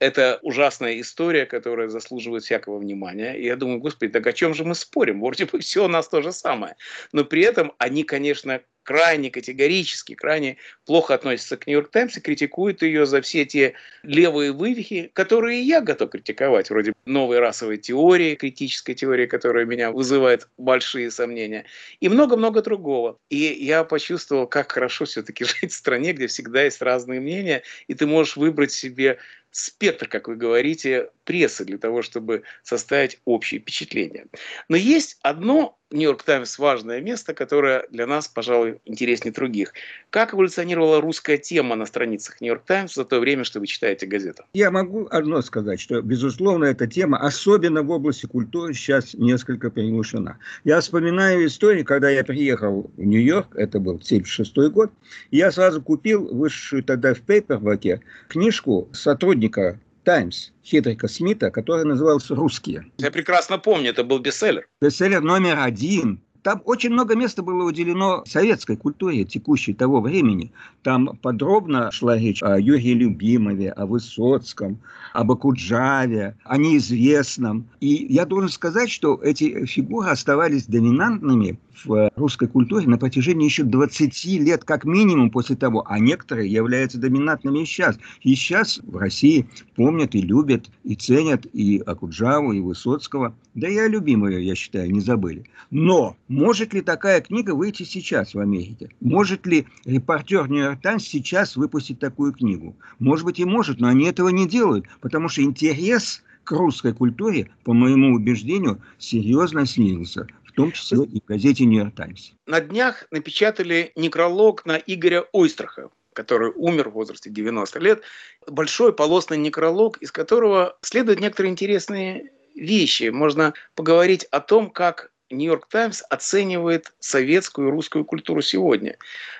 это 0.00 0.40
ужасная 0.42 1.00
история, 1.00 1.46
которая 1.46 1.88
заслуживает 1.88 2.42
всякого 2.42 2.78
внимания. 2.78 3.34
И 3.34 3.44
я 3.44 3.54
думаю, 3.54 3.78
господи, 3.78 4.10
так 4.10 4.26
о 4.26 4.32
чем 4.32 4.52
же 4.52 4.64
мы 4.64 4.74
спорим? 4.74 5.20
Вроде 5.20 5.44
бы 5.46 5.60
все 5.60 5.84
у 5.84 5.88
нас 5.88 6.08
то 6.08 6.22
же 6.22 6.32
самое. 6.32 6.74
Но 7.12 7.24
при 7.24 7.42
этом 7.42 7.72
они, 7.78 8.02
конечно, 8.02 8.62
крайне 8.82 9.30
категорически, 9.30 10.14
крайне 10.14 10.56
плохо 10.86 11.14
относятся 11.14 11.56
к 11.56 11.66
«Нью-Йорк 11.66 11.90
Таймс» 11.90 12.16
и 12.16 12.20
критикуют 12.20 12.82
ее 12.82 13.06
за 13.06 13.20
все 13.20 13.44
те 13.44 13.74
левые 14.02 14.52
вывихи, 14.52 15.10
которые 15.12 15.62
я 15.62 15.80
готов 15.80 16.10
критиковать, 16.10 16.70
вроде 16.70 16.92
новой 17.04 17.38
расовой 17.38 17.78
теории, 17.78 18.34
критической 18.34 18.94
теории, 18.94 19.26
которая 19.26 19.64
меня 19.64 19.90
вызывает 19.90 20.48
большие 20.58 21.10
сомнения, 21.10 21.64
и 22.00 22.08
много-много 22.08 22.62
другого. 22.62 23.18
И 23.30 23.36
я 23.36 23.84
почувствовал, 23.84 24.46
как 24.46 24.72
хорошо 24.72 25.04
все-таки 25.04 25.44
жить 25.60 25.72
в 25.72 25.76
стране, 25.76 26.12
где 26.12 26.26
всегда 26.26 26.62
есть 26.62 26.82
разные 26.82 27.20
мнения, 27.20 27.62
и 27.86 27.94
ты 27.94 28.06
можешь 28.06 28.36
выбрать 28.36 28.72
себе 28.72 29.18
спектр, 29.52 30.08
как 30.08 30.28
вы 30.28 30.36
говорите, 30.36 31.10
прессы 31.24 31.64
для 31.64 31.78
того, 31.78 32.02
чтобы 32.02 32.42
составить 32.62 33.20
общее 33.24 33.60
впечатление. 33.60 34.26
Но 34.68 34.76
есть 34.76 35.18
одно 35.22 35.78
Нью-Йорк 35.92 36.22
Таймс 36.22 36.58
важное 36.58 37.00
место, 37.00 37.34
которое 37.34 37.86
для 37.90 38.06
нас, 38.06 38.26
пожалуй, 38.26 38.80
интереснее 38.84 39.32
других. 39.32 39.72
Как 40.10 40.34
эволюционировала 40.34 41.00
русская 41.00 41.38
тема 41.38 41.76
на 41.76 41.86
страницах 41.86 42.40
Нью-Йорк 42.40 42.64
Таймс 42.64 42.94
за 42.94 43.04
то 43.04 43.20
время, 43.20 43.44
что 43.44 43.60
вы 43.60 43.66
читаете 43.66 44.06
газету? 44.06 44.44
Я 44.54 44.70
могу 44.70 45.06
одно 45.10 45.42
сказать, 45.42 45.80
что, 45.80 46.00
безусловно, 46.00 46.64
эта 46.64 46.86
тема, 46.86 47.18
особенно 47.18 47.82
в 47.82 47.90
области 47.90 48.26
культуры, 48.26 48.72
сейчас 48.74 49.14
несколько 49.14 49.70
приглушена. 49.70 50.38
Я 50.64 50.80
вспоминаю 50.80 51.46
историю, 51.46 51.84
когда 51.84 52.10
я 52.10 52.24
приехал 52.24 52.90
в 52.96 53.00
Нью-Йорк, 53.02 53.54
это 53.56 53.78
был 53.78 54.00
76 54.00 54.56
год, 54.72 54.90
я 55.30 55.50
сразу 55.52 55.82
купил 55.82 56.34
вышедшую 56.34 56.84
тогда 56.84 57.14
в 57.14 57.20
пейпербаке 57.20 58.00
книжку 58.28 58.88
сотрудника 58.92 59.78
Таймс 60.04 60.50
Хедрика 60.64 61.08
Смита, 61.08 61.50
который 61.50 61.84
назывался 61.84 62.34
«Русские». 62.34 62.90
Я 62.98 63.10
прекрасно 63.10 63.58
помню, 63.58 63.90
это 63.90 64.04
был 64.04 64.18
бестселлер. 64.18 64.68
Бестселлер 64.80 65.20
номер 65.20 65.58
один. 65.60 66.20
Там 66.42 66.60
очень 66.64 66.90
много 66.90 67.14
места 67.14 67.42
было 67.42 67.64
уделено 67.64 68.24
советской 68.26 68.76
культуре 68.76 69.24
текущей 69.24 69.74
того 69.74 70.00
времени. 70.00 70.52
Там 70.82 71.16
подробно 71.22 71.92
шла 71.92 72.18
речь 72.18 72.42
о 72.42 72.58
Юрии 72.58 72.94
Любимове, 72.94 73.70
о 73.70 73.86
Высоцком, 73.86 74.78
об 75.12 75.30
Акуджаве, 75.30 76.36
о 76.44 76.56
неизвестном. 76.56 77.68
И 77.80 78.06
я 78.08 78.26
должен 78.26 78.48
сказать, 78.48 78.90
что 78.90 79.20
эти 79.22 79.66
фигуры 79.66 80.08
оставались 80.08 80.66
доминантными 80.66 81.58
в 81.84 82.10
русской 82.16 82.48
культуре 82.48 82.86
на 82.86 82.98
протяжении 82.98 83.44
еще 83.44 83.64
20 83.64 84.24
лет 84.40 84.64
как 84.64 84.84
минимум 84.84 85.30
после 85.30 85.56
того, 85.56 85.84
а 85.88 85.98
некоторые 85.98 86.50
являются 86.50 86.98
доминантными 86.98 87.60
и 87.60 87.64
сейчас. 87.64 87.98
И 88.22 88.34
сейчас 88.34 88.80
в 88.82 88.96
России 88.96 89.48
помнят 89.76 90.14
и 90.14 90.22
любят, 90.22 90.70
и 90.84 90.94
ценят 90.94 91.46
и 91.52 91.82
Акуджаву, 91.84 92.52
и 92.52 92.60
Высоцкого. 92.60 93.34
Да 93.54 93.68
о 93.68 93.88
любимую, 93.88 94.42
я 94.42 94.54
считаю, 94.54 94.90
не 94.90 95.00
забыли. 95.00 95.44
Но 95.70 96.16
может 96.32 96.72
ли 96.72 96.80
такая 96.80 97.20
книга 97.20 97.54
выйти 97.54 97.82
сейчас 97.82 98.34
в 98.34 98.40
Америке? 98.40 98.88
Может 99.00 99.46
ли 99.46 99.66
репортер 99.84 100.48
Нью-Йорк 100.48 100.80
Таймс 100.80 101.04
сейчас 101.04 101.56
выпустить 101.56 102.00
такую 102.00 102.32
книгу? 102.32 102.74
Может 102.98 103.26
быть 103.26 103.38
и 103.38 103.44
может, 103.44 103.80
но 103.80 103.88
они 103.88 104.06
этого 104.06 104.30
не 104.30 104.48
делают, 104.48 104.86
потому 105.00 105.28
что 105.28 105.42
интерес 105.42 106.22
к 106.44 106.52
русской 106.52 106.94
культуре, 106.94 107.50
по 107.64 107.74
моему 107.74 108.14
убеждению, 108.14 108.80
серьезно 108.98 109.66
снизился 109.66 110.26
в 110.44 110.54
том 110.54 110.72
числе 110.72 111.04
и 111.04 111.20
в 111.20 111.24
газете 111.24 111.64
«Нью-Йорк 111.64 111.94
Таймс». 111.94 112.32
На 112.46 112.60
днях 112.60 113.06
напечатали 113.10 113.92
некролог 113.96 114.66
на 114.66 114.76
Игоря 114.76 115.24
Ойстраха, 115.32 115.88
который 116.12 116.52
умер 116.54 116.90
в 116.90 116.92
возрасте 116.92 117.30
90 117.30 117.78
лет. 117.78 118.02
Большой 118.46 118.92
полосный 118.92 119.38
некролог, 119.38 119.96
из 119.98 120.12
которого 120.12 120.76
следуют 120.82 121.20
некоторые 121.20 121.52
интересные 121.52 122.32
вещи. 122.54 123.08
Можно 123.08 123.54
поговорить 123.74 124.24
о 124.24 124.40
том, 124.40 124.70
как 124.70 125.10
Нью-Йорк 125.32 125.66
Таймс 125.68 126.02
оценивает 126.08 126.92
советскую 127.00 127.68
и 127.68 127.70
русскую 127.70 128.04
культуру 128.04 128.42
сегодня. 128.42 128.96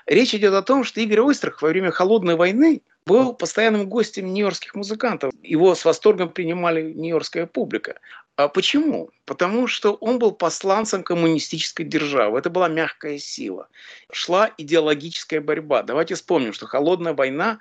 Речь 0.07 0.35
идет 0.35 0.55
о 0.55 0.63
том, 0.63 0.85
что 0.85 1.01
Игорь 1.01 1.21
Ойстрах 1.21 1.63
во 1.63 1.69
время 1.69 1.91
Холодной 1.91 2.37
войны 2.37 2.83
был 3.07 3.35
постоянным 3.35 3.89
гостем 3.89 4.33
нью-йоркских 4.33 4.75
музыкантов. 4.75 5.33
Его 5.43 5.75
с 5.75 5.85
восторгом 5.85 6.31
принимали 6.31 6.93
нью-йоркская 6.93 7.47
публика. 7.47 7.99
А 8.37 8.49
почему? 8.49 9.11
Потому 9.27 9.67
что 9.67 9.93
он 9.95 10.19
был 10.19 10.33
посланцем 10.33 11.03
коммунистической 11.03 11.85
державы. 11.85 12.39
Это 12.39 12.49
была 12.49 12.69
мягкая 12.69 13.19
сила. 13.19 13.69
Шла 14.11 14.51
идеологическая 14.57 15.41
борьба. 15.41 15.83
Давайте 15.83 16.15
вспомним, 16.15 16.53
что 16.53 16.67
холодная 16.67 17.13
война 17.13 17.59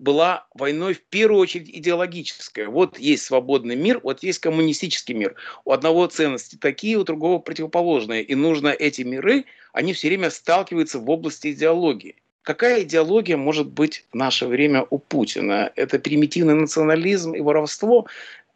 была 0.00 0.46
войной 0.54 0.94
в 0.94 1.02
первую 1.02 1.40
очередь 1.40 1.68
идеологическая. 1.68 2.68
Вот 2.68 2.98
есть 2.98 3.24
свободный 3.24 3.76
мир, 3.76 4.00
вот 4.02 4.22
есть 4.22 4.38
коммунистический 4.38 5.14
мир. 5.14 5.34
У 5.64 5.72
одного 5.72 6.06
ценности 6.06 6.56
такие, 6.56 6.96
у 6.96 7.04
другого 7.04 7.38
противоположные. 7.38 8.22
И 8.22 8.34
нужно 8.34 8.68
эти 8.68 9.02
миры, 9.02 9.44
они 9.72 9.92
все 9.92 10.08
время 10.08 10.30
сталкиваются 10.30 10.98
в 10.98 11.08
области 11.10 11.52
идеологии. 11.52 12.16
Какая 12.42 12.82
идеология 12.82 13.36
может 13.36 13.68
быть 13.68 14.06
в 14.10 14.16
наше 14.16 14.46
время 14.46 14.86
у 14.88 14.98
Путина? 14.98 15.70
Это 15.76 15.98
примитивный 15.98 16.54
национализм 16.54 17.34
и 17.34 17.40
воровство 17.40 18.06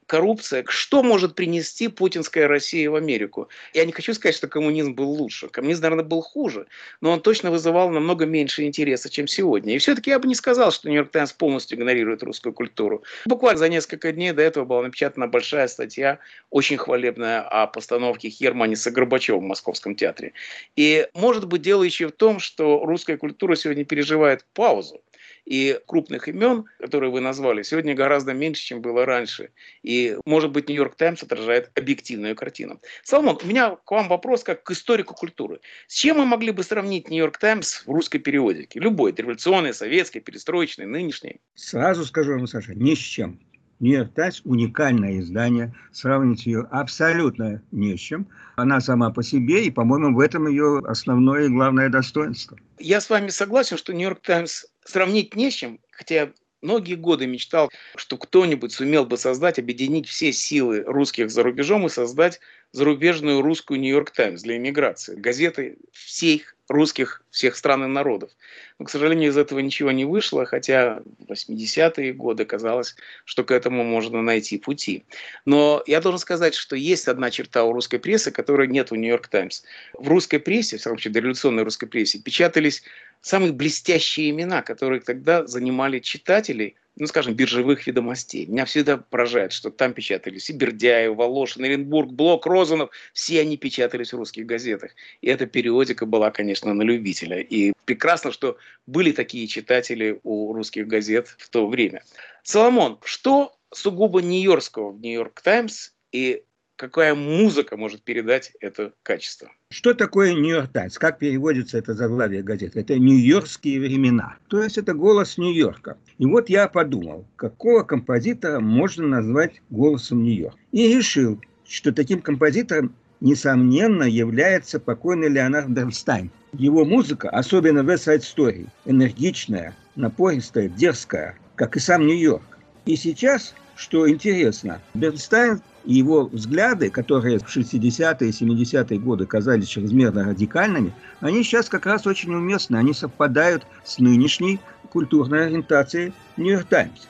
коррупция, 0.06 0.64
что 0.68 1.02
может 1.02 1.34
принести 1.34 1.88
путинская 1.88 2.48
Россия 2.48 2.90
в 2.90 2.94
Америку? 2.94 3.48
Я 3.72 3.84
не 3.84 3.92
хочу 3.92 4.14
сказать, 4.14 4.36
что 4.36 4.48
коммунизм 4.48 4.94
был 4.94 5.10
лучше. 5.10 5.48
Коммунизм, 5.48 5.82
наверное, 5.82 6.04
был 6.04 6.22
хуже, 6.22 6.66
но 7.00 7.12
он 7.12 7.20
точно 7.20 7.50
вызывал 7.50 7.90
намного 7.90 8.26
меньше 8.26 8.64
интереса, 8.64 9.10
чем 9.10 9.26
сегодня. 9.26 9.74
И 9.74 9.78
все-таки 9.78 10.10
я 10.10 10.18
бы 10.18 10.28
не 10.28 10.34
сказал, 10.34 10.72
что 10.72 10.88
Нью-Йорк 10.88 11.10
Таймс 11.10 11.32
полностью 11.32 11.78
игнорирует 11.78 12.22
русскую 12.22 12.52
культуру. 12.52 13.02
Буквально 13.26 13.58
за 13.58 13.68
несколько 13.68 14.12
дней 14.12 14.32
до 14.32 14.42
этого 14.42 14.64
была 14.64 14.82
напечатана 14.82 15.26
большая 15.28 15.68
статья, 15.68 16.18
очень 16.50 16.76
хвалебная, 16.76 17.42
о 17.42 17.66
постановке 17.66 18.28
Херманиса 18.28 18.90
Горбачева 18.90 19.38
в 19.38 19.42
Московском 19.42 19.94
театре. 19.94 20.32
И, 20.76 21.08
может 21.14 21.46
быть, 21.46 21.62
дело 21.62 21.82
еще 21.82 22.08
в 22.08 22.12
том, 22.12 22.40
что 22.40 22.84
русская 22.84 23.16
культура 23.16 23.56
сегодня 23.56 23.84
переживает 23.84 24.44
паузу. 24.54 25.00
И 25.44 25.78
крупных 25.86 26.28
имен, 26.28 26.64
которые 26.78 27.10
вы 27.10 27.20
назвали, 27.20 27.62
сегодня 27.62 27.94
гораздо 27.94 28.32
меньше, 28.32 28.62
чем 28.62 28.80
было 28.80 29.04
раньше. 29.04 29.50
И, 29.82 30.16
может 30.24 30.52
быть, 30.52 30.68
Нью-Йорк 30.68 30.94
Таймс 30.96 31.22
отражает 31.22 31.70
объективную 31.74 32.34
картину. 32.34 32.80
Соломон, 33.02 33.38
у 33.42 33.46
меня 33.46 33.76
к 33.76 33.90
вам 33.90 34.08
вопрос 34.08 34.42
как 34.42 34.62
к 34.62 34.70
историку 34.70 35.14
культуры. 35.14 35.60
С 35.86 35.94
чем 35.94 36.18
мы 36.18 36.24
могли 36.24 36.50
бы 36.52 36.62
сравнить 36.62 37.10
Нью-Йорк 37.10 37.38
Таймс 37.38 37.86
в 37.86 37.90
русской 37.90 38.18
периодике? 38.18 38.80
Любой, 38.80 39.12
революционной, 39.12 39.74
советской, 39.74 40.20
перестроечной, 40.20 40.86
нынешней. 40.86 41.40
Сразу 41.54 42.04
скажу 42.04 42.32
вам, 42.32 42.46
Саша, 42.46 42.74
ни 42.74 42.94
с 42.94 42.98
чем 42.98 43.38
«Нью-Йорк 43.84 44.14
Таймс»– 44.14 44.40
уникальное 44.44 45.20
издание, 45.20 45.74
сравнить 45.92 46.46
ее 46.46 46.66
абсолютно 46.70 47.62
не 47.70 47.98
с 47.98 48.00
чем. 48.00 48.26
Она 48.56 48.80
сама 48.80 49.10
по 49.10 49.22
себе, 49.22 49.66
и, 49.66 49.70
по-моему, 49.70 50.16
в 50.16 50.20
этом 50.20 50.48
ее 50.48 50.78
основное 50.86 51.44
и 51.44 51.48
главное 51.50 51.90
достоинство. 51.90 52.56
Я 52.78 53.02
с 53.02 53.10
вами 53.10 53.28
согласен, 53.28 53.76
что 53.76 53.92
«Нью-Йорк 53.92 54.20
Таймс» 54.20 54.64
сравнить 54.86 55.36
не 55.36 55.50
с 55.50 55.54
чем, 55.54 55.80
хотя 55.90 56.30
многие 56.62 56.94
годы 56.94 57.26
мечтал, 57.26 57.70
что 57.94 58.16
кто-нибудь 58.16 58.72
сумел 58.72 59.04
бы 59.04 59.18
создать, 59.18 59.58
объединить 59.58 60.08
все 60.08 60.32
силы 60.32 60.82
русских 60.86 61.30
за 61.30 61.42
рубежом 61.42 61.84
и 61.84 61.90
создать 61.90 62.40
зарубежную 62.72 63.42
русскую 63.42 63.78
«Нью-Йорк 63.78 64.12
Таймс» 64.12 64.40
для 64.40 64.56
иммиграции. 64.56 65.14
Газеты 65.14 65.76
всех 65.92 66.53
русских 66.68 67.22
всех 67.30 67.56
стран 67.56 67.84
и 67.84 67.86
народов. 67.86 68.30
Но, 68.78 68.86
к 68.86 68.90
сожалению, 68.90 69.30
из 69.30 69.36
этого 69.36 69.58
ничего 69.58 69.90
не 69.92 70.04
вышло, 70.04 70.46
хотя 70.46 71.02
в 71.18 71.32
80-е 71.32 72.12
годы 72.12 72.44
казалось, 72.44 72.96
что 73.24 73.44
к 73.44 73.50
этому 73.50 73.84
можно 73.84 74.22
найти 74.22 74.58
пути. 74.58 75.04
Но 75.44 75.82
я 75.86 76.00
должен 76.00 76.18
сказать, 76.18 76.54
что 76.54 76.74
есть 76.76 77.06
одна 77.08 77.30
черта 77.30 77.64
у 77.64 77.72
русской 77.72 77.98
прессы, 77.98 78.30
которой 78.30 78.68
нет 78.68 78.92
у 78.92 78.94
«Нью-Йорк 78.94 79.28
Таймс». 79.28 79.62
В 79.92 80.08
русской 80.08 80.38
прессе, 80.38 80.78
в 80.78 80.80
самом 80.80 80.96
случае, 80.96 81.12
дореволюционной 81.12 81.64
русской 81.64 81.86
прессе, 81.86 82.18
печатались 82.18 82.82
самые 83.20 83.52
блестящие 83.52 84.30
имена, 84.30 84.62
которые 84.62 85.00
тогда 85.00 85.46
занимали 85.46 85.98
читателей– 85.98 86.76
ну, 86.96 87.06
скажем, 87.06 87.34
биржевых 87.34 87.86
ведомостей. 87.86 88.46
Меня 88.46 88.64
всегда 88.64 88.98
поражает, 88.98 89.52
что 89.52 89.70
там 89.70 89.94
печатались 89.94 90.48
и 90.50 90.52
Бердяев, 90.52 91.16
Волошин, 91.16 91.64
Оренбург, 91.64 92.10
Блок, 92.10 92.46
Розанов. 92.46 92.90
Все 93.12 93.40
они 93.40 93.56
печатались 93.56 94.12
в 94.12 94.16
русских 94.16 94.46
газетах. 94.46 94.92
И 95.20 95.28
эта 95.28 95.46
периодика 95.46 96.06
была, 96.06 96.30
конечно, 96.30 96.72
на 96.72 96.82
любителя. 96.82 97.40
И 97.40 97.72
прекрасно, 97.84 98.30
что 98.30 98.58
были 98.86 99.10
такие 99.10 99.46
читатели 99.48 100.20
у 100.22 100.52
русских 100.52 100.86
газет 100.86 101.34
в 101.38 101.48
то 101.48 101.66
время. 101.66 102.02
Соломон, 102.44 103.00
что 103.04 103.56
сугубо 103.72 104.22
нью-йоркского 104.22 104.92
в 104.92 105.00
«Нью-Йорк 105.00 105.40
Таймс» 105.40 105.90
и 106.12 106.44
какая 106.76 107.14
музыка 107.14 107.76
может 107.76 108.02
передать 108.02 108.52
это 108.60 108.92
качество. 109.02 109.50
Что 109.70 109.94
такое 109.94 110.34
Нью-Йорк 110.34 110.72
Таймс? 110.72 110.98
Как 110.98 111.18
переводится 111.18 111.78
это 111.78 111.94
заглавие 111.94 112.42
газеты? 112.42 112.80
Это 112.80 112.98
нью-йоркские 112.98 113.80
времена. 113.80 114.36
То 114.48 114.62
есть 114.62 114.78
это 114.78 114.94
голос 114.94 115.38
Нью-Йорка. 115.38 115.96
И 116.18 116.26
вот 116.26 116.48
я 116.48 116.68
подумал, 116.68 117.26
какого 117.36 117.82
композитора 117.82 118.60
можно 118.60 119.06
назвать 119.06 119.62
голосом 119.70 120.22
Нью-Йорка. 120.22 120.58
И 120.72 120.96
решил, 120.96 121.40
что 121.66 121.92
таким 121.92 122.20
композитором, 122.20 122.94
несомненно, 123.20 124.04
является 124.04 124.80
покойный 124.80 125.28
Леонард 125.28 125.68
Бернстайн. 125.68 126.30
Его 126.52 126.84
музыка, 126.84 127.30
особенно 127.30 127.82
в 127.82 127.88
West 127.88 128.06
Side 128.06 128.20
Story, 128.20 128.68
энергичная, 128.84 129.74
напористая, 129.96 130.68
дерзкая, 130.68 131.36
как 131.56 131.76
и 131.76 131.80
сам 131.80 132.06
Нью-Йорк. 132.06 132.58
И 132.84 132.96
сейчас, 132.96 133.54
что 133.76 134.08
интересно, 134.08 134.80
Бернстайн 134.92 135.60
и 135.84 135.94
его 135.94 136.26
взгляды, 136.26 136.90
которые 136.90 137.38
в 137.38 137.44
60-е 137.44 138.28
и 138.28 138.32
70-е 138.32 138.98
годы 138.98 139.26
казались 139.26 139.68
чрезмерно 139.68 140.24
радикальными, 140.24 140.92
они 141.20 141.42
сейчас 141.42 141.68
как 141.68 141.86
раз 141.86 142.06
очень 142.06 142.34
уместны. 142.34 142.76
Они 142.76 142.94
совпадают 142.94 143.66
с 143.84 143.98
нынешней 143.98 144.60
культурной 144.90 145.46
ориентацией 145.46 146.12
«Нью-Йорк 146.36 146.66
Таймс». 146.68 147.08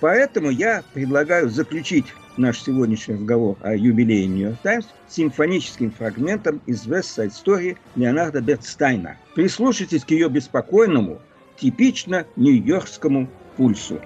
Поэтому 0.00 0.50
я 0.50 0.82
предлагаю 0.94 1.50
заключить 1.50 2.06
наш 2.36 2.60
сегодняшний 2.62 3.14
разговор 3.14 3.56
о 3.62 3.74
юбилее 3.74 4.26
«Нью-Йорк 4.26 4.58
Таймс» 4.62 4.86
симфоническим 5.08 5.90
фрагментом 5.90 6.60
из 6.66 6.86
«West 6.86 7.16
Side 7.16 7.32
Story» 7.32 7.76
Леонарда 7.96 8.40
Бертстайна. 8.40 9.16
Прислушайтесь 9.34 10.04
к 10.04 10.10
ее 10.10 10.28
беспокойному, 10.28 11.20
типично 11.58 12.26
нью-йоркскому 12.36 13.28
пульсу. 13.56 14.00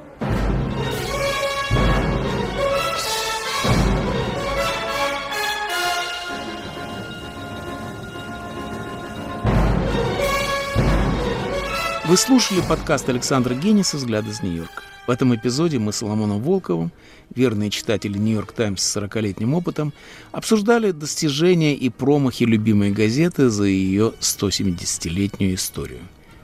Вы 12.11 12.17
слушали 12.17 12.61
подкаст 12.61 13.09
Александра 13.09 13.55
Генниса 13.55 13.97
«Взгляд 13.97 14.27
из 14.27 14.43
Нью-Йорка». 14.43 14.83
В 15.07 15.13
этом 15.13 15.33
эпизоде 15.33 15.79
мы 15.79 15.93
с 15.93 15.99
Соломоном 15.99 16.43
Волковым, 16.43 16.91
верные 17.33 17.71
читатели 17.71 18.19
«Нью-Йорк 18.19 18.51
Таймс» 18.51 18.83
с 18.83 18.97
40-летним 18.97 19.55
опытом, 19.55 19.93
обсуждали 20.33 20.91
достижения 20.91 21.77
и 21.77 21.89
промахи 21.89 22.43
любимой 22.43 22.91
газеты 22.91 23.49
за 23.49 23.67
ее 23.67 24.13
170-летнюю 24.19 25.55
историю. 25.55 26.01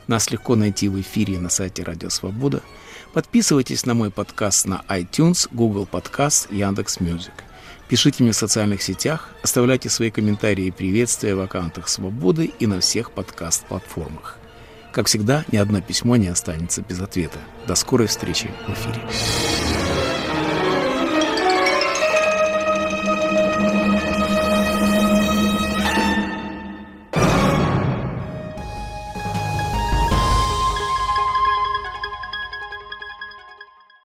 Нас 0.06 0.30
легко 0.30 0.54
найти 0.54 0.88
в 0.88 1.00
эфире 1.00 1.40
на 1.40 1.48
сайте 1.48 1.82
Радио 1.82 2.10
Свобода. 2.10 2.62
Подписывайтесь 3.12 3.86
на 3.86 3.94
мой 3.94 4.12
подкаст 4.12 4.66
на 4.66 4.84
iTunes, 4.88 5.48
Google 5.50 5.88
Podcast, 5.90 6.54
Яндекс.Music. 6.54 7.42
Пишите 7.88 8.22
мне 8.22 8.30
в 8.30 8.36
социальных 8.36 8.82
сетях, 8.82 9.30
оставляйте 9.42 9.88
свои 9.88 10.12
комментарии 10.12 10.66
и 10.66 10.70
приветствия 10.70 11.34
в 11.34 11.40
аккаунтах 11.40 11.88
Свободы 11.88 12.52
и 12.56 12.68
на 12.68 12.78
всех 12.78 13.10
подкаст-платформах. 13.10 14.38
Как 14.96 15.08
всегда, 15.08 15.44
ни 15.52 15.58
одно 15.58 15.82
письмо 15.82 16.16
не 16.16 16.28
останется 16.28 16.80
без 16.80 16.98
ответа. 17.02 17.36
До 17.66 17.74
скорой 17.74 18.06
встречи 18.06 18.50
в 18.66 18.72
эфире. 18.72 20.05